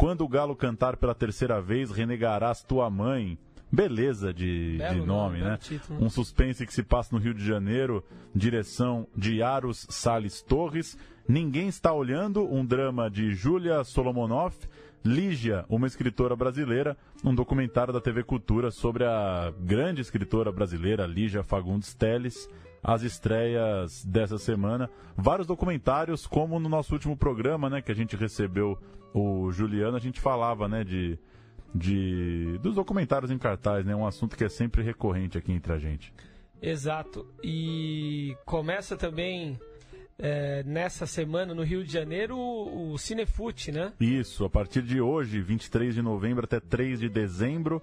quando 0.00 0.24
o 0.24 0.28
galo 0.28 0.56
cantar 0.56 0.96
pela 0.96 1.14
terceira 1.14 1.60
vez, 1.60 1.90
renegarás 1.90 2.62
tua 2.62 2.88
mãe. 2.88 3.38
Beleza 3.70 4.32
de, 4.32 4.78
de 4.78 5.00
nome, 5.02 5.40
né? 5.40 5.58
Título. 5.60 6.02
Um 6.02 6.08
suspense 6.08 6.66
que 6.66 6.72
se 6.72 6.82
passa 6.82 7.14
no 7.14 7.22
Rio 7.22 7.34
de 7.34 7.44
Janeiro, 7.44 8.02
direção 8.34 9.06
de 9.14 9.42
Aros 9.42 9.86
Sales 9.90 10.40
Torres. 10.40 10.96
Ninguém 11.28 11.68
Está 11.68 11.92
Olhando, 11.92 12.42
um 12.50 12.64
drama 12.64 13.10
de 13.10 13.34
Julia 13.34 13.84
Solomonoff, 13.84 14.56
Lígia, 15.04 15.66
uma 15.68 15.86
escritora 15.86 16.34
brasileira, 16.34 16.96
um 17.22 17.34
documentário 17.34 17.92
da 17.92 18.00
TV 18.00 18.24
Cultura 18.24 18.70
sobre 18.70 19.04
a 19.04 19.52
grande 19.60 20.00
escritora 20.00 20.50
brasileira 20.50 21.06
Lígia 21.06 21.42
Fagundes 21.42 21.94
Teles, 21.94 22.48
as 22.82 23.02
estreias 23.02 24.04
dessa 24.04 24.38
semana. 24.38 24.90
Vários 25.16 25.46
documentários, 25.46 26.26
como 26.26 26.58
no 26.58 26.68
nosso 26.68 26.92
último 26.92 27.16
programa, 27.16 27.68
né, 27.68 27.82
que 27.82 27.92
a 27.92 27.94
gente 27.94 28.16
recebeu 28.16 28.78
o 29.12 29.50
Juliano, 29.50 29.96
a 29.96 30.00
gente 30.00 30.20
falava, 30.20 30.68
né, 30.68 30.84
de, 30.84 31.18
de 31.74 32.58
dos 32.62 32.74
documentários 32.74 33.30
em 33.30 33.38
cartaz, 33.38 33.84
né, 33.84 33.94
um 33.94 34.06
assunto 34.06 34.36
que 34.36 34.44
é 34.44 34.48
sempre 34.48 34.82
recorrente 34.82 35.36
aqui 35.36 35.52
entre 35.52 35.72
a 35.72 35.78
gente. 35.78 36.12
Exato. 36.62 37.26
E 37.42 38.36
começa 38.44 38.96
também 38.96 39.58
é, 40.18 40.62
nessa 40.64 41.06
semana 41.06 41.54
no 41.54 41.62
Rio 41.62 41.82
de 41.82 41.92
Janeiro 41.92 42.36
o, 42.36 42.92
o 42.92 42.98
Cinefute, 42.98 43.72
né? 43.72 43.92
Isso, 43.98 44.44
a 44.44 44.50
partir 44.50 44.82
de 44.82 45.00
hoje, 45.00 45.40
23 45.40 45.94
de 45.94 46.02
novembro 46.02 46.44
até 46.44 46.60
3 46.60 47.00
de 47.00 47.08
dezembro. 47.08 47.82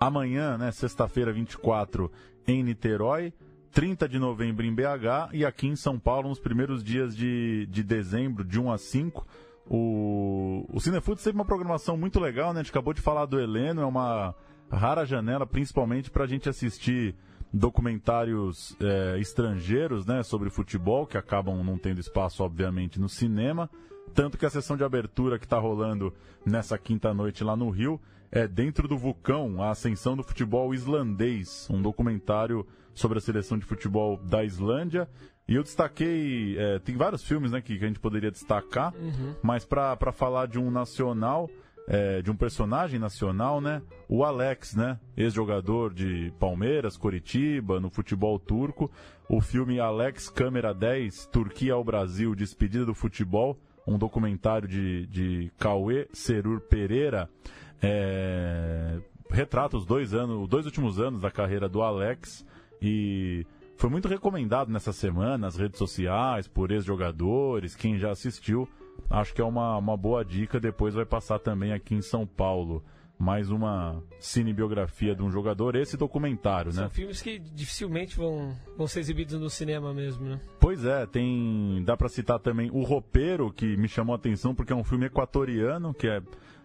Amanhã, 0.00 0.58
né, 0.58 0.72
sexta-feira 0.72 1.32
24, 1.32 2.10
em 2.46 2.62
Niterói. 2.62 3.32
30 3.74 4.08
de 4.08 4.20
novembro 4.20 4.64
em 4.64 4.72
BH 4.72 5.32
e 5.32 5.44
aqui 5.44 5.66
em 5.66 5.74
São 5.74 5.98
Paulo, 5.98 6.28
nos 6.28 6.38
primeiros 6.38 6.82
dias 6.82 7.14
de, 7.14 7.66
de 7.66 7.82
dezembro, 7.82 8.44
de 8.44 8.60
1 8.60 8.72
a 8.72 8.78
5. 8.78 9.26
O, 9.66 10.64
o 10.72 10.80
Cinefood 10.80 11.20
teve 11.20 11.36
uma 11.36 11.44
programação 11.44 11.96
muito 11.96 12.20
legal, 12.20 12.52
né? 12.52 12.60
A 12.60 12.62
gente 12.62 12.70
acabou 12.70 12.94
de 12.94 13.00
falar 13.00 13.26
do 13.26 13.40
Heleno, 13.40 13.82
é 13.82 13.84
uma 13.84 14.32
rara 14.70 15.04
janela, 15.04 15.44
principalmente 15.44 16.08
para 16.08 16.22
a 16.22 16.26
gente 16.26 16.48
assistir 16.48 17.16
documentários 17.54 18.76
é, 18.80 19.18
estrangeiros 19.20 20.04
né, 20.04 20.24
sobre 20.24 20.50
futebol, 20.50 21.06
que 21.06 21.16
acabam 21.16 21.62
não 21.62 21.78
tendo 21.78 22.00
espaço, 22.00 22.42
obviamente, 22.42 23.00
no 23.00 23.08
cinema. 23.08 23.70
Tanto 24.12 24.36
que 24.36 24.44
a 24.44 24.50
sessão 24.50 24.76
de 24.76 24.82
abertura 24.82 25.38
que 25.38 25.46
está 25.46 25.58
rolando 25.58 26.12
nessa 26.44 26.76
quinta 26.76 27.14
noite 27.14 27.44
lá 27.44 27.56
no 27.56 27.70
Rio 27.70 28.00
é 28.30 28.48
Dentro 28.48 28.88
do 28.88 28.98
Vulcão, 28.98 29.62
a 29.62 29.70
ascensão 29.70 30.16
do 30.16 30.24
futebol 30.24 30.74
islandês, 30.74 31.68
um 31.70 31.80
documentário 31.80 32.66
sobre 32.92 33.18
a 33.18 33.20
seleção 33.20 33.56
de 33.56 33.64
futebol 33.64 34.16
da 34.16 34.44
Islândia. 34.44 35.08
E 35.46 35.54
eu 35.54 35.62
destaquei, 35.62 36.58
é, 36.58 36.80
tem 36.80 36.96
vários 36.96 37.22
filmes 37.22 37.52
né, 37.52 37.60
que, 37.60 37.78
que, 37.78 37.84
a 37.84 37.86
gente 37.86 38.00
poderia 38.00 38.30
destacar, 38.30 38.92
uhum. 38.96 39.34
mas 39.42 39.64
para 39.64 40.10
falar 40.12 40.46
de 40.46 40.58
um 40.58 40.70
nacional, 40.70 41.48
é, 41.86 42.22
de 42.22 42.30
um 42.30 42.36
personagem 42.36 42.98
nacional, 42.98 43.60
né? 43.60 43.82
O 44.08 44.24
Alex, 44.24 44.74
né? 44.74 44.98
Ex-jogador 45.16 45.92
de 45.92 46.32
Palmeiras, 46.38 46.96
Coritiba, 46.96 47.80
no 47.80 47.90
futebol 47.90 48.38
turco. 48.38 48.90
O 49.28 49.40
filme 49.40 49.80
Alex 49.80 50.28
Câmera 50.28 50.72
10, 50.72 51.26
Turquia 51.26 51.74
ao 51.74 51.84
Brasil, 51.84 52.34
Despedida 52.34 52.84
do 52.84 52.94
Futebol, 52.94 53.58
um 53.86 53.98
documentário 53.98 54.68
de, 54.68 55.06
de 55.06 55.52
Cauê 55.58 56.08
Serur 56.12 56.60
Pereira, 56.60 57.28
é, 57.82 58.98
retrata 59.30 59.76
os 59.76 59.84
dois 59.84 60.14
anos, 60.14 60.42
os 60.42 60.48
dois 60.48 60.64
últimos 60.66 60.98
anos 60.98 61.20
da 61.20 61.30
carreira 61.30 61.68
do 61.68 61.82
Alex 61.82 62.46
e 62.80 63.46
foi 63.76 63.90
muito 63.90 64.08
recomendado 64.08 64.70
nessa 64.70 64.92
semana 64.92 65.38
nas 65.38 65.56
redes 65.56 65.78
sociais, 65.78 66.46
por 66.46 66.70
ex-jogadores, 66.70 67.74
quem 67.74 67.98
já 67.98 68.10
assistiu 68.10 68.68
acho 69.10 69.34
que 69.34 69.40
é 69.40 69.44
uma, 69.44 69.76
uma 69.76 69.96
boa 69.96 70.24
dica. 70.24 70.60
Depois 70.60 70.94
vai 70.94 71.04
passar 71.04 71.38
também 71.38 71.72
aqui 71.72 71.94
em 71.94 72.02
São 72.02 72.26
Paulo 72.26 72.82
mais 73.18 73.50
uma 73.50 74.02
cinebiografia 74.18 75.14
de 75.14 75.22
um 75.22 75.30
jogador, 75.30 75.76
esse 75.76 75.96
documentário, 75.96 76.72
São 76.72 76.82
né? 76.82 76.88
São 76.88 76.94
filmes 76.94 77.22
que 77.22 77.38
dificilmente 77.38 78.16
vão, 78.16 78.54
vão 78.76 78.86
ser 78.86 79.00
exibidos 79.00 79.38
no 79.38 79.48
cinema 79.48 79.94
mesmo, 79.94 80.26
né? 80.26 80.40
Pois 80.58 80.84
é, 80.84 81.06
tem. 81.06 81.82
Dá 81.84 81.96
para 81.96 82.08
citar 82.08 82.38
também 82.38 82.70
O 82.72 82.82
Ropeiro, 82.82 83.52
que 83.52 83.76
me 83.76 83.88
chamou 83.88 84.14
a 84.14 84.16
atenção 84.16 84.54
porque 84.54 84.72
é 84.72 84.76
um 84.76 84.84
filme 84.84 85.06
equatoriano, 85.06 85.94
que 85.94 86.08
é 86.08 86.20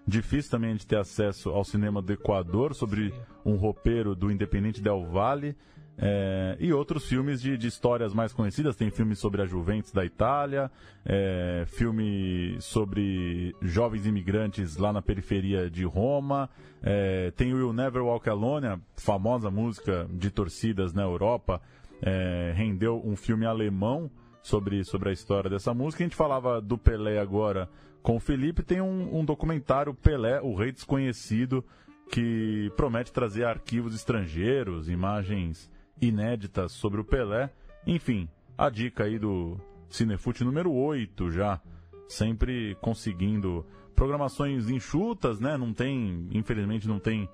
difícil 0.08 0.52
também 0.52 0.76
de 0.76 0.86
ter 0.86 0.98
acesso 0.98 1.50
ao 1.50 1.64
cinema 1.64 2.02
do 2.02 2.12
Equador, 2.12 2.74
sobre 2.74 3.12
Sim. 3.12 3.20
um 3.46 3.56
ropeiro 3.56 4.16
do 4.16 4.32
Independente 4.32 4.82
Del 4.82 5.06
Valle. 5.06 5.56
É, 6.02 6.56
e 6.62 6.72
outros 6.72 7.06
filmes 7.06 7.42
de, 7.42 7.58
de, 7.58 7.68
histórias 7.68 8.14
mais 8.14 8.32
conhecidas. 8.32 8.78
Tem 8.78 8.90
filmes 8.90 9.20
sobre 9.20 9.42
a 9.42 9.46
Juventus 9.46 9.92
da 9.92 10.06
Itália, 10.06 10.72
é, 11.06 11.66
filme 11.68 12.56
sobre 12.62 13.54
jovens 13.62 14.06
imigrantes 14.06 14.78
lá 14.78 14.94
na 14.94 15.02
periferia 15.02 15.70
de 15.70 15.84
Roma. 15.84 16.50
É, 16.82 17.32
tem 17.32 17.54
o 17.54 17.58
Will 17.58 17.74
Never 17.74 18.02
Walk 18.02 18.30
Alone, 18.30 18.68
a 18.68 18.80
famosa 18.96 19.52
música 19.52 20.08
de 20.10 20.32
torcidas 20.32 20.94
na 20.94 21.02
Europa. 21.02 21.62
É, 22.02 22.54
rendeu 22.56 23.02
um 23.06 23.18
filme 23.18 23.46
alemão 23.46 24.10
sobre, 24.42 24.86
sobre 24.86 25.10
a 25.10 25.12
história 25.12 25.50
dessa 25.50 25.74
música. 25.74 26.02
A 26.02 26.06
gente 26.06 26.16
falava 26.16 26.62
do 26.62 26.78
Pelé 26.78 27.20
agora 27.20 27.70
com 28.02 28.16
o 28.16 28.20
Felipe. 28.22 28.64
Tem 28.64 28.80
um, 28.80 29.20
um 29.20 29.26
documentário 29.26 29.94
Pelé, 29.94 30.40
o 30.40 30.56
Rei 30.56 30.72
Desconhecido, 30.72 31.62
que 32.10 32.72
promete 32.78 33.12
trazer 33.12 33.44
arquivos 33.44 33.94
estrangeiros, 33.94 34.88
imagens 34.88 35.70
inéditas 36.02 36.72
sobre 36.72 37.02
o 37.02 37.06
Pelé. 37.06 37.50
Enfim, 37.86 38.30
a 38.58 38.70
dica 38.70 39.06
aí 39.06 39.18
do 39.18 39.58
Cinefute 39.90 40.44
número 40.44 40.72
8 40.72 41.32
já, 41.32 41.60
sempre 42.08 42.76
conseguindo 42.82 43.66
programações 43.96 44.70
enxutas, 44.70 45.40
né? 45.40 45.58
Não 45.58 45.74
tem, 45.74 46.28
infelizmente 46.32 46.88
não 46.88 47.00
tem 47.00 47.30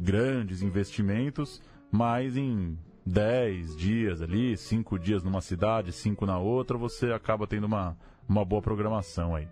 grandes 0.00 0.62
investimentos, 0.62 1.62
mas 1.90 2.36
em 2.36 2.78
10 3.06 3.76
dias 3.76 4.22
ali, 4.22 4.56
5 4.56 4.98
dias 4.98 5.22
numa 5.22 5.40
cidade, 5.40 5.92
5 5.92 6.26
na 6.26 6.38
outra, 6.38 6.76
você 6.76 7.12
acaba 7.12 7.46
tendo 7.46 7.64
uma, 7.64 7.96
uma 8.28 8.44
boa 8.44 8.62
programação 8.62 9.34
aí. 9.34 9.48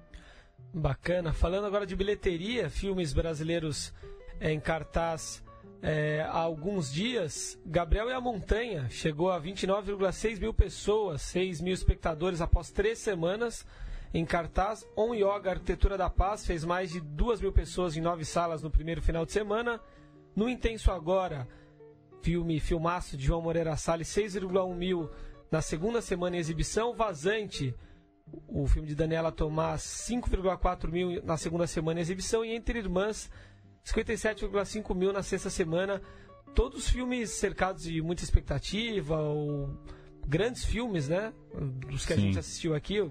Bacana. 0.72 1.32
Falando 1.32 1.66
agora 1.66 1.86
de 1.86 1.96
bilheteria, 1.96 2.68
filmes 2.68 3.12
brasileiros 3.12 3.92
é, 4.38 4.52
em 4.52 4.60
cartaz 4.60 5.42
é, 5.80 6.22
há 6.22 6.38
alguns 6.38 6.92
dias, 6.92 7.58
Gabriel 7.64 8.10
e 8.10 8.12
a 8.12 8.20
Montanha 8.20 8.88
chegou 8.90 9.30
a 9.30 9.40
29,6 9.40 10.40
mil 10.40 10.52
pessoas, 10.52 11.22
6 11.22 11.60
mil 11.60 11.72
espectadores 11.72 12.40
após 12.40 12.70
três 12.70 12.98
semanas 12.98 13.64
em 14.12 14.24
cartaz. 14.24 14.84
On 14.96 15.14
Yoga 15.14 15.52
Arquitetura 15.52 15.96
da 15.96 16.10
Paz 16.10 16.44
fez 16.44 16.64
mais 16.64 16.90
de 16.90 17.00
2 17.00 17.40
mil 17.40 17.52
pessoas 17.52 17.96
em 17.96 18.00
nove 18.00 18.24
salas 18.24 18.62
no 18.62 18.70
primeiro 18.70 19.00
final 19.00 19.24
de 19.24 19.32
semana. 19.32 19.80
No 20.34 20.48
Intenso 20.48 20.90
Agora, 20.90 21.46
filme 22.22 22.58
filmaço 22.58 23.16
de 23.16 23.26
João 23.26 23.42
Moreira 23.42 23.76
Salles, 23.76 24.08
6,1 24.08 24.74
mil 24.74 25.10
na 25.50 25.62
segunda 25.62 26.02
semana 26.02 26.36
em 26.36 26.40
exibição. 26.40 26.94
Vazante, 26.94 27.72
o 28.48 28.66
filme 28.66 28.88
de 28.88 28.96
Daniela 28.96 29.30
Tomás, 29.30 29.82
5,4 29.82 30.90
mil 30.90 31.22
na 31.24 31.36
segunda 31.36 31.68
semana 31.68 32.00
em 32.00 32.02
exibição. 32.02 32.44
E 32.44 32.52
Entre 32.52 32.80
Irmãs, 32.80 33.30
57,5 33.92 34.94
mil 34.94 35.12
na 35.12 35.22
sexta 35.22 35.48
semana. 35.48 36.00
Todos 36.54 36.88
filmes 36.88 37.30
cercados 37.30 37.84
de 37.84 38.02
muita 38.02 38.22
expectativa, 38.22 39.18
ou 39.18 39.70
grandes 40.26 40.64
filmes, 40.64 41.08
né? 41.08 41.32
Dos 41.88 42.04
que 42.04 42.14
Sim. 42.14 42.20
a 42.20 42.22
gente 42.22 42.38
assistiu 42.38 42.74
aqui. 42.74 43.10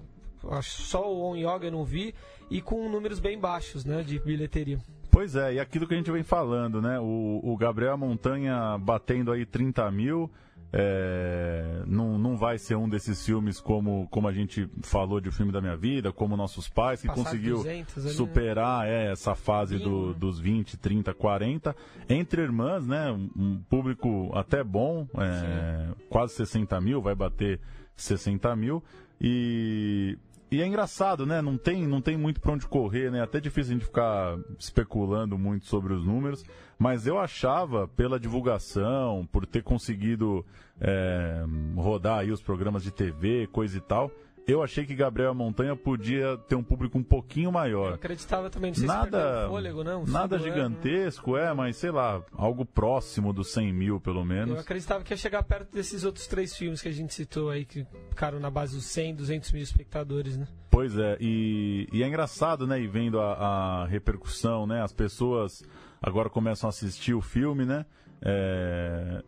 Só 0.62 1.12
o 1.12 1.30
On 1.30 1.36
Yoga 1.36 1.66
eu 1.66 1.72
não 1.72 1.84
vi. 1.84 2.14
E 2.50 2.60
com 2.62 2.88
números 2.88 3.18
bem 3.18 3.38
baixos, 3.38 3.84
né? 3.84 4.02
De 4.02 4.18
bilheteria. 4.18 4.78
Pois 5.10 5.34
é, 5.34 5.54
e 5.54 5.60
aquilo 5.60 5.86
que 5.86 5.94
a 5.94 5.96
gente 5.96 6.10
vem 6.10 6.22
falando, 6.22 6.80
né? 6.80 6.98
O, 7.00 7.40
o 7.42 7.56
Gabriel 7.56 7.96
Montanha 7.98 8.78
batendo 8.78 9.32
aí 9.32 9.44
30 9.44 9.90
mil. 9.90 10.30
É, 10.70 11.82
não, 11.86 12.18
não 12.18 12.36
vai 12.36 12.58
ser 12.58 12.76
um 12.76 12.88
desses 12.88 13.24
filmes 13.24 13.58
como, 13.58 14.06
como 14.10 14.28
a 14.28 14.32
gente 14.32 14.68
falou 14.82 15.18
de 15.20 15.28
O 15.30 15.32
Filme 15.32 15.50
da 15.50 15.60
Minha 15.60 15.76
Vida, 15.76 16.12
como 16.12 16.36
Nossos 16.36 16.68
Pais, 16.68 17.00
que 17.00 17.06
Passar 17.06 17.24
conseguiu 17.24 17.60
ali, 17.60 17.78
né? 17.78 18.10
superar 18.10 18.84
né? 18.84 19.06
é, 19.06 19.12
essa 19.12 19.34
fase 19.34 19.78
do, 19.78 20.12
dos 20.12 20.38
20, 20.38 20.76
30, 20.76 21.14
40. 21.14 21.74
Entre 22.08 22.42
Irmãs, 22.42 22.86
né? 22.86 23.10
Um 23.10 23.62
público 23.68 24.30
até 24.34 24.62
bom, 24.62 25.06
é, 25.16 25.88
quase 26.10 26.34
60 26.34 26.78
mil, 26.80 27.00
vai 27.00 27.14
bater 27.14 27.60
60 27.96 28.54
mil. 28.54 28.82
E 29.20 30.16
e 30.50 30.62
é 30.62 30.66
engraçado, 30.66 31.26
né? 31.26 31.42
Não 31.42 31.58
tem, 31.58 31.86
não 31.86 32.00
tem 32.00 32.16
muito 32.16 32.40
para 32.40 32.52
onde 32.52 32.66
correr, 32.66 33.10
né? 33.10 33.22
Até 33.22 33.38
difícil 33.38 33.72
a 33.72 33.74
gente 33.74 33.86
ficar 33.86 34.38
especulando 34.58 35.36
muito 35.36 35.66
sobre 35.66 35.92
os 35.92 36.06
números. 36.06 36.44
Mas 36.78 37.06
eu 37.06 37.18
achava, 37.18 37.86
pela 37.88 38.18
divulgação, 38.18 39.28
por 39.30 39.44
ter 39.44 39.62
conseguido 39.62 40.46
é, 40.80 41.44
rodar 41.76 42.20
aí 42.20 42.30
os 42.30 42.40
programas 42.40 42.82
de 42.82 42.90
TV, 42.90 43.46
coisa 43.48 43.76
e 43.76 43.80
tal, 43.80 44.10
eu 44.48 44.62
achei 44.62 44.86
que 44.86 44.94
Gabriel 44.94 45.34
Montanha 45.34 45.76
podia 45.76 46.38
ter 46.48 46.54
um 46.54 46.62
público 46.62 46.96
um 46.96 47.02
pouquinho 47.02 47.52
maior. 47.52 47.90
Eu 47.90 47.94
acreditava 47.96 48.48
também, 48.48 48.70
não 48.70 48.76
sei 48.76 48.86
nada, 48.86 49.42
se 49.42 49.48
fôlego, 49.48 49.84
não. 49.84 50.06
Nada 50.06 50.38
gigantesco, 50.38 51.34
ano. 51.34 51.44
é, 51.44 51.54
mas 51.54 51.76
sei 51.76 51.90
lá, 51.90 52.22
algo 52.32 52.64
próximo 52.64 53.30
dos 53.32 53.52
100 53.52 53.72
mil, 53.74 54.00
pelo 54.00 54.24
menos. 54.24 54.54
Eu 54.54 54.60
acreditava 54.60 55.04
que 55.04 55.12
ia 55.12 55.16
chegar 55.18 55.42
perto 55.42 55.70
desses 55.70 56.02
outros 56.02 56.26
três 56.26 56.56
filmes 56.56 56.80
que 56.80 56.88
a 56.88 56.92
gente 56.92 57.12
citou 57.12 57.50
aí, 57.50 57.66
que 57.66 57.86
ficaram 58.08 58.40
na 58.40 58.50
base 58.50 58.74
dos 58.74 58.86
100, 58.86 59.16
200 59.16 59.52
mil 59.52 59.62
espectadores, 59.62 60.38
né? 60.38 60.48
Pois 60.70 60.96
é, 60.96 61.18
e, 61.20 61.86
e 61.92 62.02
é 62.02 62.08
engraçado, 62.08 62.66
né, 62.66 62.80
e 62.80 62.86
vendo 62.86 63.20
a, 63.20 63.32
a 63.82 63.86
repercussão, 63.86 64.66
né, 64.66 64.82
as 64.82 64.92
pessoas 64.92 65.62
agora 66.00 66.30
começam 66.30 66.68
a 66.68 66.70
assistir 66.70 67.14
o 67.14 67.20
filme, 67.20 67.64
né, 67.64 67.84
é, 68.22 69.22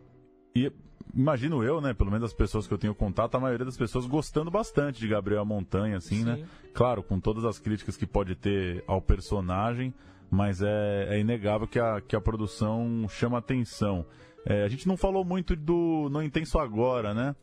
e 0.55 0.71
imagino 1.15 1.63
eu, 1.63 1.81
né? 1.81 1.93
Pelo 1.93 2.11
menos 2.11 2.25
as 2.25 2.33
pessoas 2.33 2.67
que 2.67 2.73
eu 2.73 2.77
tenho 2.77 2.95
contato, 2.95 3.35
a 3.35 3.39
maioria 3.39 3.65
das 3.65 3.77
pessoas 3.77 4.05
gostando 4.05 4.51
bastante 4.51 4.99
de 4.99 5.07
Gabriel 5.07 5.45
Montanha, 5.45 5.97
assim, 5.97 6.23
né? 6.23 6.35
Sim. 6.35 6.41
né? 6.41 6.47
Claro, 6.73 7.03
com 7.03 7.19
todas 7.19 7.45
as 7.45 7.59
críticas 7.59 7.97
que 7.97 8.05
pode 8.05 8.35
ter 8.35 8.83
ao 8.87 9.01
personagem, 9.01 9.93
mas 10.29 10.61
é, 10.61 11.07
é 11.09 11.19
inegável 11.19 11.67
que 11.67 11.79
a, 11.79 12.01
que 12.01 12.15
a 12.15 12.21
produção 12.21 13.07
chama 13.09 13.37
atenção. 13.37 14.05
É, 14.45 14.63
a 14.63 14.67
gente 14.67 14.87
não 14.87 14.97
falou 14.97 15.23
muito 15.23 15.55
do 15.55 16.09
No 16.09 16.23
Intenso 16.23 16.57
Agora, 16.57 17.13
né? 17.13 17.35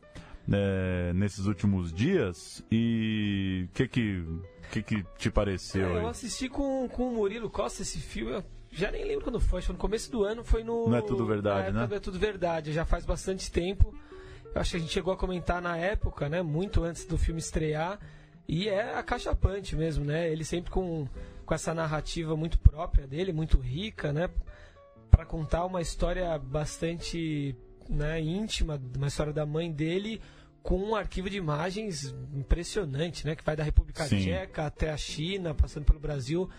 É, 0.51 1.13
nesses 1.13 1.45
últimos 1.45 1.93
dias. 1.93 2.65
E 2.71 3.67
o 3.69 3.73
que 3.73 3.87
que, 3.87 4.25
que 4.71 4.83
que 4.83 5.05
te 5.17 5.29
pareceu? 5.29 5.97
É, 5.97 6.03
eu 6.03 6.07
assisti 6.07 6.49
com, 6.49 6.87
com 6.89 7.09
o 7.09 7.15
Murilo 7.15 7.49
Costa 7.49 7.83
esse 7.83 7.99
filme. 7.99 8.33
Eu 8.33 8.43
já 8.71 8.91
nem 8.91 9.03
lembro 9.03 9.23
quando 9.23 9.39
foi, 9.39 9.61
foi 9.61 9.73
no 9.73 9.79
começo 9.79 10.11
do 10.11 10.23
ano, 10.23 10.43
foi 10.43 10.63
no. 10.63 10.87
Não 10.87 10.97
é 10.97 11.01
tudo 11.01 11.25
verdade, 11.25 11.71
né? 11.71 11.87
Não 11.87 11.95
é 11.95 11.99
tudo 11.99 12.19
verdade, 12.19 12.71
já 12.71 12.85
faz 12.85 13.05
bastante 13.05 13.51
tempo. 13.51 13.93
Eu 14.53 14.61
acho 14.61 14.71
que 14.71 14.77
a 14.77 14.79
gente 14.79 14.91
chegou 14.91 15.13
a 15.13 15.17
comentar 15.17 15.61
na 15.61 15.77
época, 15.77 16.29
né? 16.29 16.41
Muito 16.41 16.83
antes 16.83 17.05
do 17.05 17.17
filme 17.17 17.39
estrear. 17.39 17.99
E 18.47 18.67
é 18.67 18.95
a 18.95 19.03
caixa 19.03 19.35
punch 19.35 19.75
mesmo, 19.75 20.03
né? 20.03 20.29
Ele 20.31 20.43
sempre 20.43 20.71
com, 20.71 21.07
com 21.45 21.53
essa 21.53 21.73
narrativa 21.73 22.35
muito 22.35 22.57
própria 22.59 23.05
dele, 23.05 23.31
muito 23.31 23.59
rica, 23.59 24.11
né? 24.11 24.29
Para 25.11 25.25
contar 25.25 25.65
uma 25.65 25.81
história 25.81 26.37
bastante 26.37 27.55
né, 27.87 28.19
íntima, 28.19 28.81
uma 28.95 29.07
história 29.07 29.33
da 29.33 29.45
mãe 29.45 29.71
dele 29.71 30.21
com 30.61 30.77
um 30.77 30.95
arquivo 30.95 31.29
de 31.29 31.37
imagens 31.37 32.13
impressionante, 32.33 33.25
né? 33.25 33.35
Que 33.35 33.43
vai 33.43 33.55
da 33.55 33.63
República 33.63 34.05
Sim. 34.05 34.19
Tcheca 34.19 34.65
até 34.65 34.91
a 34.91 34.97
China, 34.97 35.53
passando 35.53 35.85
pelo 35.85 35.99
Brasil 35.99 36.49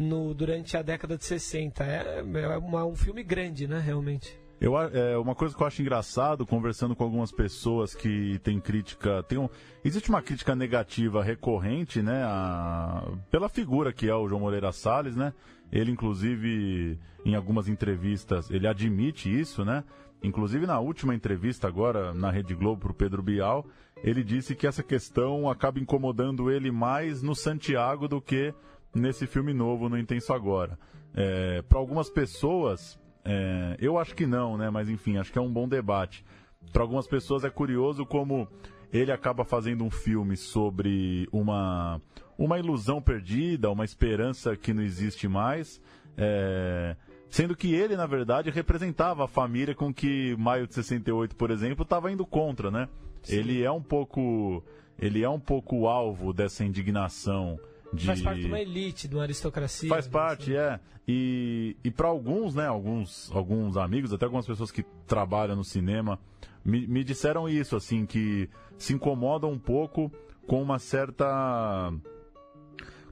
no, 0.00 0.32
durante 0.32 0.76
a 0.76 0.82
década 0.82 1.16
de 1.16 1.24
60. 1.24 1.84
É, 1.84 2.24
é 2.34 2.58
uma, 2.58 2.86
um 2.86 2.96
filme 2.96 3.22
grande, 3.22 3.68
né? 3.68 3.78
Realmente. 3.78 4.40
Eu, 4.58 4.78
é, 4.78 5.16
uma 5.16 5.34
coisa 5.34 5.54
que 5.54 5.62
eu 5.62 5.66
acho 5.66 5.80
engraçado, 5.80 6.46
conversando 6.46 6.94
com 6.94 7.04
algumas 7.04 7.30
pessoas 7.30 7.94
que 7.94 8.38
têm 8.40 8.58
crítica. 8.58 9.22
Tem 9.22 9.38
um, 9.38 9.48
existe 9.84 10.08
uma 10.08 10.22
crítica 10.22 10.54
negativa 10.54 11.22
recorrente, 11.22 12.02
né? 12.02 12.22
A, 12.24 13.06
pela 13.30 13.48
figura 13.48 13.92
que 13.92 14.08
é 14.08 14.14
o 14.14 14.26
João 14.28 14.40
Moreira 14.40 14.72
Salles, 14.72 15.16
né? 15.16 15.32
Ele, 15.70 15.92
inclusive, 15.92 16.98
em 17.24 17.34
algumas 17.34 17.68
entrevistas, 17.68 18.50
ele 18.50 18.66
admite 18.66 19.30
isso, 19.30 19.64
né? 19.64 19.84
Inclusive, 20.22 20.66
na 20.66 20.78
última 20.78 21.14
entrevista 21.14 21.66
agora 21.66 22.12
na 22.12 22.30
Rede 22.30 22.54
Globo 22.54 22.82
para 22.82 22.90
o 22.90 22.94
Pedro 22.94 23.22
Bial, 23.22 23.66
ele 24.02 24.22
disse 24.22 24.54
que 24.54 24.66
essa 24.66 24.82
questão 24.82 25.48
acaba 25.48 25.78
incomodando 25.78 26.50
ele 26.50 26.70
mais 26.70 27.22
no 27.22 27.34
Santiago 27.34 28.08
do 28.08 28.20
que 28.20 28.52
nesse 28.94 29.26
filme 29.26 29.52
novo, 29.52 29.88
no 29.88 29.98
Intenso 29.98 30.32
Agora. 30.32 30.78
É, 31.14 31.62
para 31.62 31.78
algumas 31.78 32.08
pessoas, 32.08 32.98
é, 33.24 33.76
eu 33.78 33.98
acho 33.98 34.14
que 34.14 34.26
não, 34.26 34.56
né? 34.56 34.70
Mas 34.70 34.88
enfim, 34.88 35.16
acho 35.16 35.32
que 35.32 35.38
é 35.38 35.42
um 35.42 35.52
bom 35.52 35.68
debate. 35.68 36.24
Para 36.72 36.82
algumas 36.82 37.06
pessoas 37.06 37.44
é 37.44 37.50
curioso 37.50 38.04
como 38.04 38.48
ele 38.92 39.12
acaba 39.12 39.44
fazendo 39.44 39.84
um 39.84 39.90
filme 39.90 40.36
sobre 40.36 41.28
uma, 41.32 42.00
uma 42.36 42.58
ilusão 42.58 43.00
perdida, 43.00 43.70
uma 43.70 43.84
esperança 43.84 44.56
que 44.56 44.72
não 44.72 44.82
existe 44.82 45.28
mais. 45.28 45.80
É, 46.16 46.96
sendo 47.28 47.56
que 47.56 47.72
ele, 47.72 47.96
na 47.96 48.06
verdade, 48.06 48.50
representava 48.50 49.24
a 49.24 49.28
família 49.28 49.74
com 49.74 49.94
que 49.94 50.36
Maio 50.38 50.66
de 50.66 50.74
68, 50.74 51.36
por 51.36 51.50
exemplo, 51.50 51.82
estava 51.82 52.10
indo 52.10 52.26
contra, 52.26 52.70
né? 52.70 52.88
Sim. 53.22 53.36
Ele 53.36 53.62
é 53.62 53.70
um 53.70 53.82
pouco. 53.82 54.64
Ele 54.98 55.22
é 55.22 55.28
um 55.28 55.40
pouco 55.40 55.86
alvo 55.86 56.32
dessa 56.32 56.62
indignação 56.62 57.58
de... 57.92 58.06
Faz 58.06 58.22
parte 58.22 58.40
de 58.40 58.46
uma 58.46 58.60
elite, 58.60 59.08
de 59.08 59.14
uma 59.14 59.22
aristocracia. 59.22 59.88
Faz 59.88 60.06
parte, 60.06 60.54
é. 60.54 60.78
E, 61.06 61.76
e 61.82 61.90
para 61.90 62.08
alguns, 62.08 62.54
né, 62.54 62.66
alguns, 62.66 63.30
alguns 63.32 63.76
amigos, 63.76 64.12
até 64.12 64.24
algumas 64.24 64.46
pessoas 64.46 64.70
que 64.70 64.84
trabalham 65.06 65.56
no 65.56 65.64
cinema, 65.64 66.18
me, 66.64 66.86
me 66.86 67.02
disseram 67.02 67.48
isso, 67.48 67.74
assim, 67.74 68.06
que 68.06 68.48
se 68.78 68.92
incomodam 68.92 69.50
um 69.50 69.58
pouco 69.58 70.10
com 70.46 70.62
uma 70.62 70.78
certa 70.78 71.92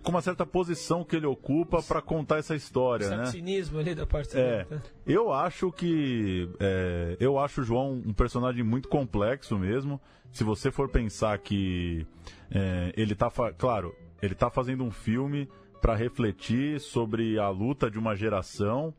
com 0.02 0.11
uma 0.11 0.22
certa 0.22 0.46
posição 0.46 1.04
que 1.04 1.16
ele 1.16 1.26
ocupa 1.26 1.82
para 1.82 2.00
contar 2.00 2.38
essa 2.38 2.54
história, 2.54 3.08
né? 3.08 3.26
cinismo 3.26 3.78
ali 3.78 3.94
da 3.94 4.06
parte 4.06 4.37
é. 4.37 4.66
Né? 4.70 4.82
Eu 5.06 5.32
acho 5.32 5.70
que 5.72 6.48
é, 6.61 7.16
eu 7.20 7.38
acho 7.38 7.61
o 7.61 7.64
João 7.64 7.92
um 7.92 8.12
personagem 8.12 8.62
muito 8.62 8.88
complexo 8.88 9.58
mesmo. 9.58 10.00
Se 10.32 10.44
você 10.44 10.70
for 10.70 10.88
pensar 10.88 11.38
que 11.38 12.06
é, 12.50 12.92
ele 12.96 13.14
tá, 13.14 13.30
claro, 13.56 13.94
ele 14.20 14.34
está 14.34 14.50
fazendo 14.50 14.84
um 14.84 14.90
filme 14.90 15.48
para 15.80 15.94
refletir 15.94 16.80
sobre 16.80 17.38
a 17.38 17.48
luta 17.48 17.90
de 17.90 17.98
uma 17.98 18.14
geração 18.14 18.92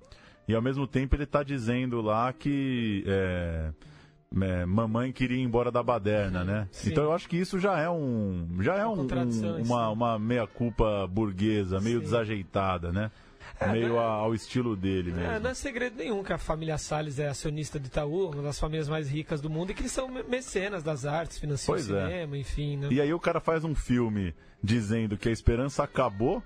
e 0.47 0.55
ao 0.55 0.62
mesmo 0.62 0.88
tempo 0.88 1.15
ele 1.15 1.23
está 1.23 1.43
dizendo 1.43 2.01
lá 2.01 2.33
que 2.33 3.03
é, 3.05 3.71
é, 4.41 4.65
mamãe 4.65 5.11
queria 5.11 5.37
ir 5.37 5.41
embora 5.41 5.71
da 5.71 5.81
baderna, 5.81 6.43
né? 6.43 6.67
Sim. 6.71 6.91
Então 6.91 7.03
eu 7.03 7.13
acho 7.13 7.27
que 7.27 7.35
isso 7.35 7.59
já 7.59 7.79
é 7.79 7.89
um 7.89 8.47
já 8.59 8.75
é 8.75 8.85
um, 8.85 9.01
um, 9.01 9.63
uma, 9.63 9.89
uma 9.89 10.19
meia 10.19 10.45
culpa 10.45 11.07
burguesa, 11.07 11.79
meio 11.79 11.97
Sim. 11.97 12.03
desajeitada, 12.03 12.91
né? 12.91 13.11
É, 13.59 13.67
meio 13.71 13.93
né? 13.93 13.99
ao 13.99 14.33
estilo 14.33 14.75
dele 14.75 15.11
mesmo. 15.11 15.31
É, 15.31 15.39
não 15.39 15.49
é 15.49 15.53
segredo 15.53 15.97
nenhum 15.97 16.23
que 16.23 16.31
a 16.31 16.37
família 16.37 16.77
Salles 16.77 17.19
é 17.19 17.27
acionista 17.27 17.79
de 17.79 17.87
Itaú, 17.87 18.29
uma 18.29 18.43
das 18.43 18.59
famílias 18.59 18.87
mais 18.87 19.09
ricas 19.09 19.41
do 19.41 19.49
mundo, 19.49 19.71
e 19.71 19.73
que 19.73 19.81
eles 19.81 19.91
são 19.91 20.07
mecenas 20.07 20.83
das 20.83 21.05
artes, 21.05 21.39
financiam 21.39 21.75
pois 21.75 21.89
o 21.89 21.97
é. 21.97 22.05
cinema, 22.05 22.35
é. 22.37 22.39
enfim. 22.39 22.77
Né? 22.77 22.87
E 22.91 23.01
aí 23.01 23.13
o 23.13 23.19
cara 23.19 23.41
faz 23.41 23.63
um 23.63 23.75
filme 23.75 24.33
dizendo 24.63 25.17
que 25.17 25.27
a 25.27 25.31
esperança 25.31 25.83
acabou. 25.83 26.41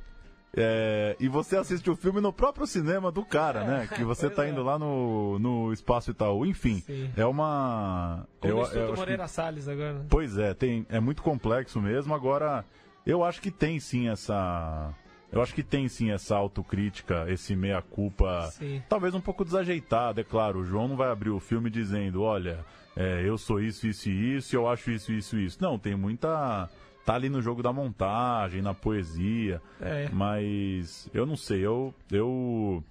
É, 0.56 1.16
e 1.20 1.28
você 1.28 1.58
assiste 1.58 1.90
o 1.90 1.96
filme 1.96 2.22
no 2.22 2.32
próprio 2.32 2.68
cinema 2.68 3.12
do 3.12 3.26
cara, 3.26 3.62
é, 3.62 3.68
né? 3.68 3.88
Que 3.88 4.04
você 4.04 4.30
tá 4.30 4.48
indo 4.48 4.62
é. 4.62 4.64
lá 4.64 4.78
no, 4.78 5.40
no 5.40 5.74
Espaço 5.74 6.12
Itaú. 6.12 6.46
Enfim, 6.46 6.80
Sim. 6.86 7.10
é 7.18 7.26
uma. 7.26 8.28
Como 8.40 8.54
eu, 8.54 8.66
eu 8.68 8.96
Moreira 8.96 9.24
que... 9.24 9.32
Salles 9.32 9.68
agora. 9.68 10.06
Pois 10.08 10.38
é, 10.38 10.54
tem, 10.54 10.86
é 10.90 11.00
muito 11.00 11.24
complexo 11.24 11.82
mesmo. 11.82 12.14
Agora, 12.14 12.64
eu 13.06 13.24
acho 13.24 13.42
que 13.42 13.50
tem 13.50 13.80
sim 13.80 14.10
essa. 14.10 14.94
Eu 15.32 15.42
acho 15.42 15.56
que 15.56 15.64
tem 15.64 15.88
sim 15.88 16.12
essa 16.12 16.36
autocrítica, 16.36 17.26
esse 17.28 17.56
meia-culpa, 17.56 18.54
talvez 18.88 19.16
um 19.16 19.22
pouco 19.22 19.44
desajeitada, 19.44 20.22
é 20.22 20.24
claro. 20.24 20.60
O 20.60 20.64
João 20.64 20.88
não 20.88 20.96
vai 20.96 21.10
abrir 21.10 21.32
o 21.32 21.40
filme 21.40 21.72
dizendo, 21.72 22.22
olha, 22.22 22.64
é, 22.96 23.28
eu 23.28 23.36
sou 23.36 23.60
isso, 23.60 23.88
isso 23.88 24.10
e 24.10 24.36
isso, 24.38 24.56
eu 24.56 24.68
acho 24.68 24.92
isso, 24.92 25.12
isso 25.12 25.36
e 25.36 25.46
isso. 25.46 25.58
Não, 25.60 25.80
tem 25.80 25.96
muita 25.96 26.70
tá 27.06 27.16
ali 27.16 27.30
no 27.30 27.42
jogo 27.42 27.62
da 27.62 27.74
montagem, 27.74 28.62
na 28.62 28.74
poesia. 28.74 29.62
É. 29.82 30.10
Mas 30.12 31.10
eu 31.14 31.26
não 31.26 31.36
sei, 31.36 31.66
eu, 31.66 31.94
eu, 32.12 32.84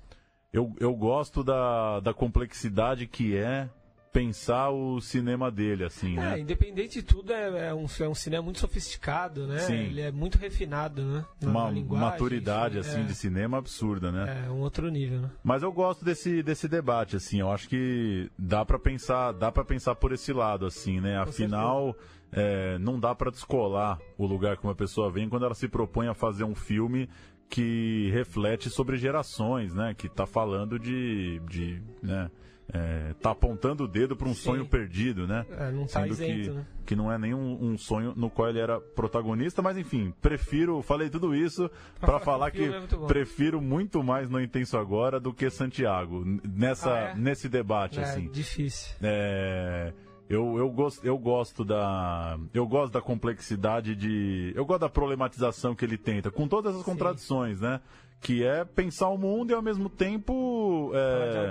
eu, 0.52 0.72
eu 0.78 0.94
gosto 0.94 1.42
da, 1.42 2.00
da 2.00 2.14
complexidade 2.14 3.06
que 3.06 3.36
é 3.36 3.68
pensar 4.12 4.68
o 4.70 5.00
cinema 5.00 5.50
dele, 5.50 5.84
assim, 5.84 6.18
é, 6.18 6.20
né? 6.20 6.40
independente 6.40 7.00
de 7.00 7.02
tudo, 7.02 7.32
é, 7.32 7.68
é, 7.68 7.74
um, 7.74 7.86
é 7.98 8.08
um 8.08 8.14
cinema 8.14 8.42
muito 8.42 8.58
sofisticado, 8.58 9.46
né? 9.46 9.60
Sim. 9.60 9.74
Ele 9.74 10.02
é 10.02 10.12
muito 10.12 10.36
refinado, 10.36 11.02
né? 11.02 11.24
Na, 11.40 11.50
uma 11.50 11.82
maturidade, 11.82 12.78
enfim, 12.78 12.90
assim, 12.90 13.00
é, 13.00 13.04
de 13.04 13.14
cinema 13.14 13.58
absurda, 13.58 14.12
né? 14.12 14.44
É, 14.46 14.50
um 14.50 14.60
outro 14.60 14.90
nível, 14.90 15.22
né? 15.22 15.30
Mas 15.42 15.62
eu 15.62 15.72
gosto 15.72 16.04
desse, 16.04 16.42
desse 16.42 16.68
debate, 16.68 17.16
assim, 17.16 17.40
eu 17.40 17.50
acho 17.50 17.68
que 17.68 18.30
dá 18.38 18.64
para 18.64 18.78
pensar, 18.78 19.32
dá 19.32 19.50
para 19.50 19.64
pensar 19.64 19.94
por 19.94 20.12
esse 20.12 20.32
lado, 20.32 20.66
assim, 20.66 21.00
né? 21.00 21.16
Afinal, 21.16 21.96
é, 22.32 22.78
não 22.78 22.98
dá 22.98 23.14
para 23.14 23.30
descolar 23.30 23.98
o 24.16 24.26
lugar 24.26 24.56
que 24.56 24.64
uma 24.64 24.74
pessoa 24.74 25.10
vem 25.10 25.28
quando 25.28 25.44
ela 25.44 25.54
se 25.54 25.68
propõe 25.68 26.08
a 26.08 26.14
fazer 26.14 26.44
um 26.44 26.54
filme 26.54 27.08
que 27.48 28.08
reflete 28.10 28.70
sobre 28.70 28.96
gerações, 28.96 29.74
né? 29.74 29.92
Que 29.92 30.06
está 30.06 30.24
falando 30.24 30.78
de, 30.78 31.38
de 31.40 31.82
né? 32.02 32.30
É, 32.72 33.12
tá 33.20 33.32
apontando 33.32 33.84
o 33.84 33.88
dedo 33.88 34.16
para 34.16 34.26
um 34.26 34.34
Sim. 34.34 34.42
sonho 34.42 34.66
perdido, 34.66 35.26
né? 35.26 35.44
É, 35.50 35.70
não 35.70 35.84
tá 35.86 36.00
Sendo 36.00 36.12
isento, 36.12 36.50
que, 36.50 36.50
né? 36.50 36.66
que 36.86 36.96
não 36.96 37.12
é 37.12 37.18
nenhum 37.18 37.58
um 37.62 37.76
sonho 37.76 38.14
no 38.16 38.30
qual 38.30 38.48
ele 38.48 38.60
era 38.60 38.80
protagonista, 38.80 39.60
mas 39.60 39.76
enfim, 39.76 40.14
prefiro, 40.22 40.80
falei 40.80 41.10
tudo 41.10 41.34
isso 41.34 41.70
para 42.00 42.18
falar 42.20 42.50
que 42.50 42.64
é 42.64 42.78
muito 42.78 42.98
prefiro 43.00 43.60
muito 43.60 44.02
mais 44.02 44.30
No 44.30 44.40
Intenso 44.40 44.78
Agora 44.78 45.20
do 45.20 45.34
que 45.34 45.50
Santiago, 45.50 46.24
nessa, 46.24 46.90
ah, 46.90 46.98
é? 47.10 47.14
nesse 47.14 47.46
debate, 47.46 48.00
é, 48.00 48.04
assim. 48.04 48.30
difícil. 48.30 48.96
É... 49.02 49.92
Eu, 50.32 50.56
eu, 50.56 50.70
gosto, 50.70 51.06
eu 51.06 51.18
gosto 51.18 51.62
da. 51.62 52.38
Eu 52.54 52.66
gosto 52.66 52.90
da 52.94 53.02
complexidade 53.02 53.94
de. 53.94 54.50
Eu 54.56 54.64
gosto 54.64 54.80
da 54.80 54.88
problematização 54.88 55.74
que 55.74 55.84
ele 55.84 55.98
tenta, 55.98 56.30
com 56.30 56.48
todas 56.48 56.74
as 56.74 56.82
contradições, 56.82 57.58
Sim. 57.58 57.64
né? 57.64 57.80
Que 58.18 58.42
é 58.42 58.64
pensar 58.64 59.08
o 59.10 59.18
mundo 59.18 59.50
e 59.50 59.54
ao 59.54 59.60
mesmo 59.60 59.90
tempo. 59.90 60.90
É, 60.94 61.50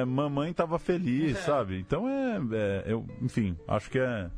é, 0.00 0.04
mamãe 0.04 0.50
estava 0.50 0.78
feliz, 0.78 1.38
é. 1.38 1.40
sabe? 1.40 1.78
Então 1.78 2.06
é, 2.06 2.38
é. 2.52 2.84
eu, 2.92 3.06
enfim, 3.22 3.56
acho 3.66 3.90
que 3.90 3.98
é 3.98 4.28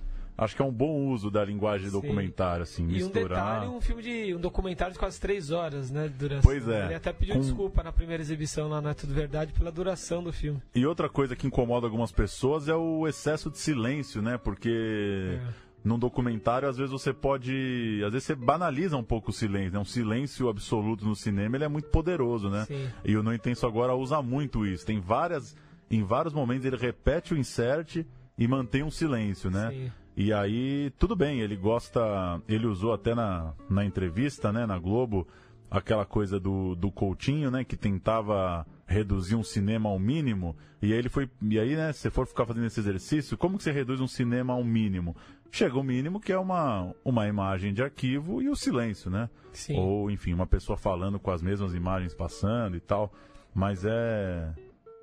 acho 0.40 0.56
que 0.56 0.62
é 0.62 0.64
um 0.64 0.72
bom 0.72 1.06
uso 1.08 1.30
da 1.30 1.44
linguagem 1.44 1.86
de 1.86 1.92
documentário, 1.92 2.62
assim, 2.62 2.82
e 2.84 2.86
misturar. 2.86 3.12
um 3.12 3.28
detalhe, 3.28 3.66
um 3.66 3.80
filme 3.80 4.02
de 4.02 4.34
um 4.34 4.40
documentário 4.40 4.94
de 4.94 4.98
quase 4.98 5.20
três 5.20 5.50
horas, 5.50 5.90
né, 5.90 6.08
duração. 6.08 6.42
Pois 6.42 6.66
é. 6.66 6.86
Ele 6.86 6.94
até 6.94 7.12
pediu 7.12 7.34
com... 7.34 7.40
desculpa 7.42 7.82
na 7.82 7.92
primeira 7.92 8.22
exibição 8.22 8.66
lá 8.68 8.80
na 8.80 8.90
é 8.90 8.94
Tudo 8.94 9.12
Verdade 9.12 9.52
pela 9.52 9.70
duração 9.70 10.22
do 10.22 10.32
filme. 10.32 10.60
E 10.74 10.86
outra 10.86 11.10
coisa 11.10 11.36
que 11.36 11.46
incomoda 11.46 11.86
algumas 11.86 12.10
pessoas 12.10 12.68
é 12.68 12.74
o 12.74 13.06
excesso 13.06 13.50
de 13.50 13.58
silêncio, 13.58 14.22
né? 14.22 14.38
Porque 14.38 15.38
é. 15.38 15.40
num 15.84 15.98
documentário 15.98 16.66
às 16.66 16.76
vezes 16.78 16.90
você 16.90 17.12
pode, 17.12 18.00
às 18.06 18.12
vezes 18.12 18.26
você 18.26 18.34
banaliza 18.34 18.96
um 18.96 19.04
pouco 19.04 19.30
o 19.30 19.34
silêncio, 19.34 19.72
né? 19.72 19.78
Um 19.78 19.84
silêncio 19.84 20.48
absoluto 20.48 21.04
no 21.04 21.14
cinema, 21.14 21.56
ele 21.56 21.64
é 21.64 21.68
muito 21.68 21.88
poderoso, 21.88 22.48
né? 22.48 22.64
Sim. 22.64 22.88
E 23.04 23.14
o 23.14 23.22
No 23.22 23.34
Intenso 23.34 23.66
Agora 23.66 23.94
usa 23.94 24.22
muito 24.22 24.66
isso. 24.66 24.86
Tem 24.86 24.98
várias 24.98 25.54
em 25.90 26.02
vários 26.02 26.32
momentos 26.32 26.64
ele 26.64 26.76
repete 26.76 27.34
o 27.34 27.36
insert 27.36 28.06
e 28.38 28.48
mantém 28.48 28.82
um 28.82 28.90
silêncio, 28.90 29.50
né? 29.50 29.70
Sim. 29.70 29.92
E 30.16 30.32
aí, 30.32 30.90
tudo 30.98 31.14
bem, 31.16 31.40
ele 31.40 31.56
gosta. 31.56 32.00
Ele 32.48 32.66
usou 32.66 32.92
até 32.92 33.14
na, 33.14 33.54
na 33.68 33.84
entrevista, 33.84 34.52
né, 34.52 34.66
na 34.66 34.78
Globo, 34.78 35.26
aquela 35.70 36.04
coisa 36.04 36.38
do, 36.38 36.74
do 36.74 36.90
Coutinho, 36.90 37.50
né, 37.50 37.64
que 37.64 37.76
tentava 37.76 38.66
reduzir 38.86 39.36
um 39.36 39.42
cinema 39.42 39.88
ao 39.88 39.98
mínimo. 39.98 40.56
E 40.82 40.92
aí 40.92 40.98
ele 40.98 41.08
foi. 41.08 41.30
E 41.42 41.58
aí, 41.58 41.76
né, 41.76 41.92
se 41.92 42.10
for 42.10 42.26
ficar 42.26 42.44
fazendo 42.44 42.66
esse 42.66 42.80
exercício, 42.80 43.38
como 43.38 43.56
que 43.56 43.64
você 43.64 43.70
reduz 43.70 44.00
um 44.00 44.08
cinema 44.08 44.52
ao 44.52 44.64
mínimo? 44.64 45.16
Chega 45.52 45.78
o 45.78 45.82
mínimo 45.82 46.20
que 46.20 46.32
é 46.32 46.38
uma, 46.38 46.94
uma 47.04 47.26
imagem 47.26 47.72
de 47.72 47.82
arquivo 47.82 48.40
e 48.42 48.48
o 48.48 48.56
silêncio, 48.56 49.10
né? 49.10 49.28
Sim. 49.52 49.76
Ou, 49.76 50.10
enfim, 50.10 50.32
uma 50.32 50.46
pessoa 50.46 50.76
falando 50.76 51.18
com 51.18 51.30
as 51.30 51.42
mesmas 51.42 51.74
imagens 51.74 52.14
passando 52.14 52.76
e 52.76 52.80
tal. 52.80 53.12
Mas 53.54 53.84
é. 53.84 54.52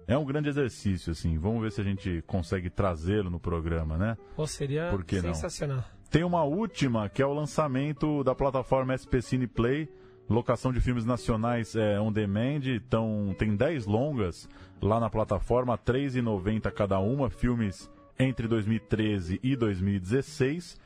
É 0.07 0.17
um 0.17 0.23
grande 0.23 0.47
exercício, 0.47 1.11
assim. 1.11 1.37
Vamos 1.37 1.61
ver 1.61 1.71
se 1.71 1.81
a 1.81 1.83
gente 1.83 2.23
consegue 2.25 2.69
trazê-lo 2.69 3.29
no 3.29 3.39
programa, 3.39 3.97
né? 3.97 4.17
Ou 4.37 4.47
seria 4.47 4.89
que 5.05 5.17
não? 5.17 5.33
sensacional. 5.33 5.83
Tem 6.09 6.23
uma 6.23 6.43
última, 6.43 7.09
que 7.09 7.21
é 7.21 7.25
o 7.25 7.33
lançamento 7.33 8.23
da 8.23 8.33
plataforma 8.33 8.95
SP 8.95 9.19
Cine 9.21 9.47
Play, 9.47 9.89
locação 10.29 10.71
de 10.71 10.79
filmes 10.79 11.05
nacionais 11.05 11.75
é, 11.75 11.99
on 11.99 12.13
demand. 12.13 12.61
Então, 12.65 13.35
tem 13.37 13.53
10 13.53 13.85
longas 13.85 14.47
lá 14.81 14.99
na 14.99 15.09
plataforma, 15.09 15.73
R$ 15.73 15.81
3,90 15.93 16.71
cada 16.71 16.99
uma, 16.99 17.29
filmes 17.29 17.91
entre 18.17 18.47
2013 18.47 19.41
e 19.43 19.55
2016. 19.57 20.79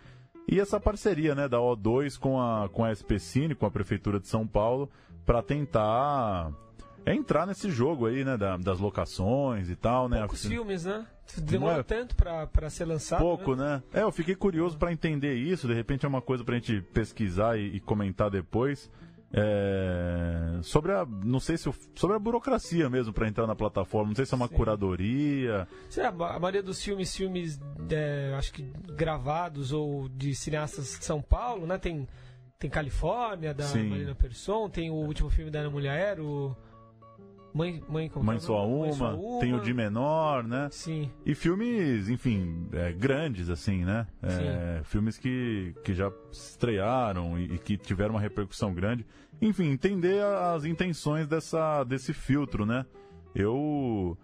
E 0.48 0.60
essa 0.60 0.80
parceria 0.80 1.36
né, 1.36 1.48
da 1.48 1.60
O2 1.60 2.18
com 2.18 2.42
a, 2.42 2.68
com 2.70 2.84
a 2.84 2.94
SP 2.94 3.20
Cine, 3.20 3.54
com 3.54 3.68
a 3.68 3.72
Prefeitura 3.72 4.20
de 4.20 4.28
São 4.28 4.48
Paulo, 4.48 4.90
para 5.26 5.44
tentar 5.44 6.52
é 7.06 7.14
entrar 7.16 7.46
nesse 7.48 7.70
jogo 7.72 8.06
aí, 8.06 8.24
né, 8.24 8.38
da- 8.38 8.58
das 8.58 8.80
locações 8.80 9.70
e 9.70 9.76
tal, 9.76 10.08
né? 10.10 10.20
Poucos 10.20 10.40
Afinal- 10.46 10.64
filmes, 10.64 10.86
né? 10.86 11.06
Demorou 11.38 11.80
é? 11.80 11.84
tanto 11.84 12.16
pra, 12.16 12.46
pra 12.48 12.70
ser 12.70 12.86
lançado. 12.86 13.20
Pouco, 13.22 13.56
né? 13.56 13.82
né? 13.94 14.02
É, 14.02 14.04
eu 14.04 14.12
fiquei 14.12 14.36
curioso 14.36 14.78
para 14.78 14.92
entender 14.92 15.34
isso. 15.36 15.68
De 15.68 15.74
repente 15.74 16.06
é 16.06 16.10
uma 16.10 16.22
coisa 16.22 16.44
pra 16.44 16.56
gente 16.56 16.82
pesquisar 16.82 17.58
e, 17.58 17.76
e 17.76 17.80
comentar 17.80 18.30
depois. 18.30 18.90
É, 19.34 20.60
sobre 20.62 20.92
a, 20.92 21.06
não 21.06 21.40
sei 21.40 21.58
se 21.58 21.72
sobre 21.96 22.16
a 22.16 22.20
burocracia 22.20 22.90
mesmo 22.90 23.14
para 23.14 23.28
entrar 23.28 23.48
na 23.48 23.56
plataforma. 23.56 24.10
Não 24.10 24.16
sei 24.16 24.26
se 24.26 24.34
é 24.34 24.38
uma 24.38 24.48
Sim. 24.48 24.56
curadoria. 24.56 25.68
Sei 25.90 26.04
lá, 26.04 26.10
a 26.10 26.40
maioria 26.40 26.62
dos 26.64 26.82
filmes, 26.84 27.16
filmes, 27.16 27.60
é, 27.90 28.34
acho 28.38 28.52
que 28.52 28.64
gravados 28.96 29.72
ou 29.72 30.10
de 30.10 30.36
cineastas 30.36 30.98
de 31.00 31.06
São 31.06 31.22
Paulo, 31.22 31.66
né? 31.66 31.78
Tem, 31.78 32.08
tem 32.60 32.70
Califórnia, 32.70 33.54
da 33.54 33.64
Sim. 33.64 33.90
Marina 33.90 34.14
Persson, 34.16 34.70
tem 34.70 34.90
o 34.92 34.96
último 34.96 35.30
filme 35.30 35.50
da 35.50 35.60
Ana 35.60 35.70
Mulher, 35.70 36.20
o 36.20 36.56
Mãe, 37.54 37.84
Mãe, 37.90 38.10
como 38.10 38.26
Mãe 38.26 38.40
só 38.40 38.66
nome? 38.66 38.82
Mãe 38.82 38.92
uma, 38.92 39.16
Só 39.18 39.40
tem 39.40 39.52
o 39.52 39.56
Uma. 39.58 39.64
de 39.64 39.74
menor, 39.74 40.44
né? 40.44 40.70
Sim, 40.72 41.12
E 41.26 41.36
filmes, 41.36 42.08
enfim, 42.10 42.68
é, 42.72 42.92
grandes, 42.94 43.50
assim, 43.50 43.84
né? 43.84 44.08
É, 44.22 44.82
filmes 44.84 45.18
que, 45.18 45.76
que 45.84 45.94
já 45.94 46.12
estrearam 46.32 47.38
e, 47.38 47.56
e 47.56 47.58
que 47.58 47.78
tiveram 47.78 48.16
uma 48.16 48.22
repercussão 48.22 48.74
grande. 48.74 49.06
Enfim, 49.42 49.66
entender 49.72 50.24
as 50.24 50.64
intenções 50.66 51.28
dessa, 51.28 51.84
desse 51.84 52.14
filtro, 52.14 52.66
né? 52.66 52.86
Eu 53.36 54.18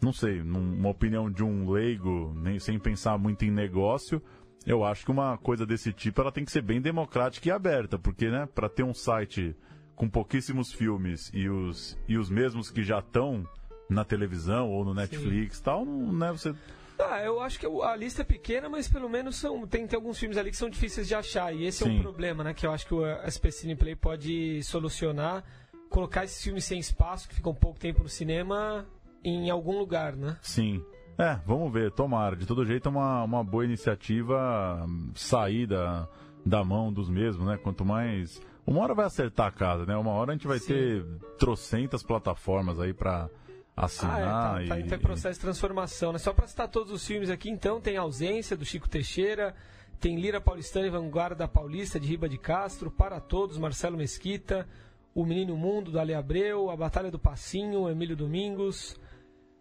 não 0.00 0.12
sei, 0.12 0.42
num- 0.42 0.74
uma 0.78 0.90
opinião 0.90 1.30
de 1.30 1.42
um 1.42 1.70
leigo, 1.70 2.32
nem 2.36 2.58
sem 2.58 2.78
pensar 2.78 3.18
muito 3.18 3.44
em 3.44 3.50
negócio, 3.50 4.22
eu 4.66 4.84
acho 4.84 5.04
que 5.04 5.10
uma 5.10 5.36
coisa 5.38 5.64
desse 5.66 5.92
tipo 5.92 6.20
ela 6.20 6.30
tem 6.30 6.44
que 6.44 6.52
ser 6.52 6.62
bem 6.62 6.80
democrática 6.80 7.48
e 7.48 7.50
aberta, 7.50 7.98
porque, 7.98 8.28
né, 8.30 8.46
para 8.54 8.68
ter 8.68 8.82
um 8.84 8.94
site 8.94 9.56
com 9.98 10.08
pouquíssimos 10.08 10.72
filmes 10.72 11.28
e 11.34 11.48
os, 11.48 11.98
e 12.06 12.16
os 12.16 12.30
mesmos 12.30 12.70
que 12.70 12.84
já 12.84 13.00
estão 13.00 13.44
na 13.90 14.04
televisão 14.04 14.70
ou 14.70 14.84
no 14.84 14.94
Netflix 14.94 15.58
e 15.58 15.62
tal, 15.62 15.84
não, 15.84 16.12
né, 16.12 16.30
você 16.30 16.54
Ah, 17.00 17.20
eu 17.22 17.40
acho 17.40 17.58
que 17.58 17.66
a 17.66 17.96
lista 17.96 18.22
é 18.22 18.24
pequena, 18.24 18.68
mas 18.68 18.88
pelo 18.88 19.08
menos 19.08 19.36
são, 19.36 19.66
tem, 19.66 19.86
tem 19.88 19.96
alguns 19.96 20.16
filmes 20.16 20.38
ali 20.38 20.50
que 20.50 20.56
são 20.56 20.70
difíceis 20.70 21.08
de 21.08 21.16
achar. 21.16 21.52
E 21.52 21.64
esse 21.64 21.82
é 21.82 21.86
Sim. 21.86 21.98
um 21.98 22.02
problema, 22.02 22.44
né? 22.44 22.54
Que 22.54 22.64
eu 22.66 22.72
acho 22.72 22.86
que 22.86 22.94
o 22.94 23.02
SP 23.26 23.50
Play 23.76 23.96
pode 23.96 24.62
solucionar. 24.62 25.44
Colocar 25.90 26.24
esses 26.24 26.42
filmes 26.42 26.64
sem 26.64 26.78
espaço, 26.78 27.28
que 27.28 27.34
ficam 27.34 27.54
pouco 27.54 27.78
tempo 27.78 28.02
no 28.02 28.08
cinema, 28.08 28.86
em 29.24 29.48
algum 29.48 29.78
lugar, 29.78 30.14
né? 30.14 30.36
Sim. 30.42 30.84
É, 31.16 31.40
vamos 31.46 31.72
ver, 31.72 31.90
tomara. 31.90 32.36
De 32.36 32.46
todo 32.46 32.64
jeito, 32.64 32.88
é 32.88 32.90
uma, 32.90 33.24
uma 33.24 33.42
boa 33.42 33.64
iniciativa 33.64 34.86
sair 35.14 35.66
da, 35.66 36.06
da 36.44 36.62
mão 36.62 36.92
dos 36.92 37.08
mesmos, 37.08 37.46
né? 37.46 37.56
Quanto 37.56 37.84
mais. 37.84 38.40
Uma 38.68 38.82
hora 38.82 38.94
vai 38.94 39.06
acertar 39.06 39.46
a 39.46 39.50
casa, 39.50 39.86
né? 39.86 39.96
Uma 39.96 40.10
hora 40.10 40.32
a 40.32 40.34
gente 40.34 40.46
vai 40.46 40.58
Sim. 40.58 40.66
ter 40.66 41.04
trocentas 41.38 42.02
plataformas 42.02 42.78
aí 42.78 42.92
pra 42.92 43.30
assinar. 43.74 44.16
Ah, 44.16 44.20
é, 44.20 44.24
tá, 44.66 44.74
tá, 44.74 44.80
e, 44.80 44.84
tá 44.84 44.96
em 44.96 44.98
processo 44.98 45.38
de 45.38 45.40
transformação, 45.40 46.12
né? 46.12 46.18
Só 46.18 46.34
pra 46.34 46.46
citar 46.46 46.68
todos 46.68 46.92
os 46.92 47.06
filmes 47.06 47.30
aqui, 47.30 47.48
então, 47.48 47.80
tem 47.80 47.96
Ausência, 47.96 48.54
do 48.54 48.66
Chico 48.66 48.86
Teixeira, 48.86 49.54
tem 49.98 50.20
Lira 50.20 50.38
Paulistana 50.38 50.86
e 50.86 50.90
Vanguarda 50.90 51.48
Paulista, 51.48 51.98
de 51.98 52.06
Riba 52.06 52.28
de 52.28 52.36
Castro, 52.36 52.90
Para 52.90 53.18
Todos, 53.20 53.56
Marcelo 53.56 53.96
Mesquita, 53.96 54.68
O 55.14 55.24
Menino 55.24 55.56
Mundo, 55.56 55.90
do 55.90 55.98
Ale 55.98 56.12
Abreu, 56.12 56.68
A 56.68 56.76
Batalha 56.76 57.10
do 57.10 57.18
Passinho, 57.18 57.88
Emílio 57.88 58.14
Domingos, 58.14 59.00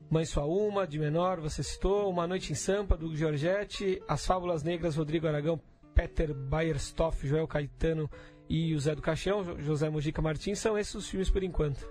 Mãe 0.09 0.25
Sua 0.25 0.43
Uma, 0.43 0.85
de 0.85 0.99
Menor, 0.99 1.39
você 1.39 1.63
citou, 1.63 2.09
Uma 2.09 2.27
Noite 2.27 2.51
em 2.51 2.55
Sampa, 2.55 2.97
do 2.97 3.15
Giorgetti, 3.15 4.03
As 4.05 4.25
Fábulas 4.25 4.63
Negras, 4.63 4.97
Rodrigo 4.97 5.29
Aragão, 5.29 5.57
Peter 5.95 6.33
Bayerstoff, 6.33 7.25
Joel 7.25 7.47
Caetano 7.47 8.09
e 8.49 8.73
o 8.73 8.79
Zé 8.79 8.95
do 8.95 9.01
Caixão, 9.01 9.43
Jo- 9.43 9.57
José 9.59 9.89
Mojica 9.89 10.21
Martins, 10.21 10.59
são 10.59 10.77
esses 10.77 10.95
os 10.95 11.07
filmes 11.09 11.29
por 11.29 11.43
enquanto. 11.43 11.85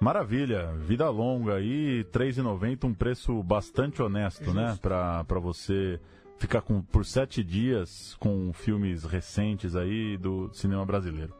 Maravilha, 0.00 0.72
vida 0.78 1.08
longa 1.10 1.56
aí, 1.56 1.98
R$ 1.98 2.04
3,90, 2.04 2.84
um 2.84 2.94
preço 2.94 3.42
bastante 3.42 4.00
honesto, 4.02 4.52
né? 4.54 4.68
Justo. 4.68 4.80
Pra, 4.80 5.24
pra 5.24 5.38
você 5.38 6.00
ficar 6.38 6.62
com, 6.62 6.80
por 6.80 7.04
sete 7.04 7.44
dias 7.44 8.16
com 8.18 8.50
filmes 8.52 9.04
recentes 9.04 9.76
aí 9.76 10.16
do 10.16 10.48
cinema 10.54 10.86
brasileiro. 10.86 11.34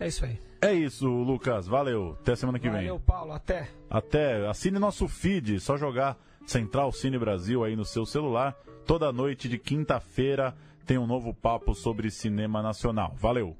É 0.00 0.06
isso 0.08 0.24
aí. 0.24 0.40
É 0.62 0.72
isso, 0.72 1.06
Lucas. 1.06 1.66
Valeu. 1.66 2.16
Até 2.20 2.34
semana 2.36 2.58
que 2.58 2.68
vem. 2.70 2.78
Valeu, 2.86 2.98
Paulo. 3.00 3.32
Até. 3.32 3.68
Até 3.90 4.46
assine 4.48 4.78
nosso 4.78 5.06
feed, 5.08 5.60
só 5.60 5.76
jogar 5.76 6.18
Central 6.46 6.92
Cine 6.92 7.18
Brasil 7.18 7.62
aí 7.64 7.76
no 7.76 7.84
seu 7.84 8.06
celular. 8.06 8.56
Toda 8.86 9.12
noite 9.12 9.46
de 9.48 9.58
quinta-feira 9.58 10.54
tem 10.86 10.96
um 10.96 11.06
novo 11.06 11.34
papo 11.34 11.74
sobre 11.74 12.10
cinema 12.10 12.62
nacional. 12.62 13.14
Valeu! 13.18 13.54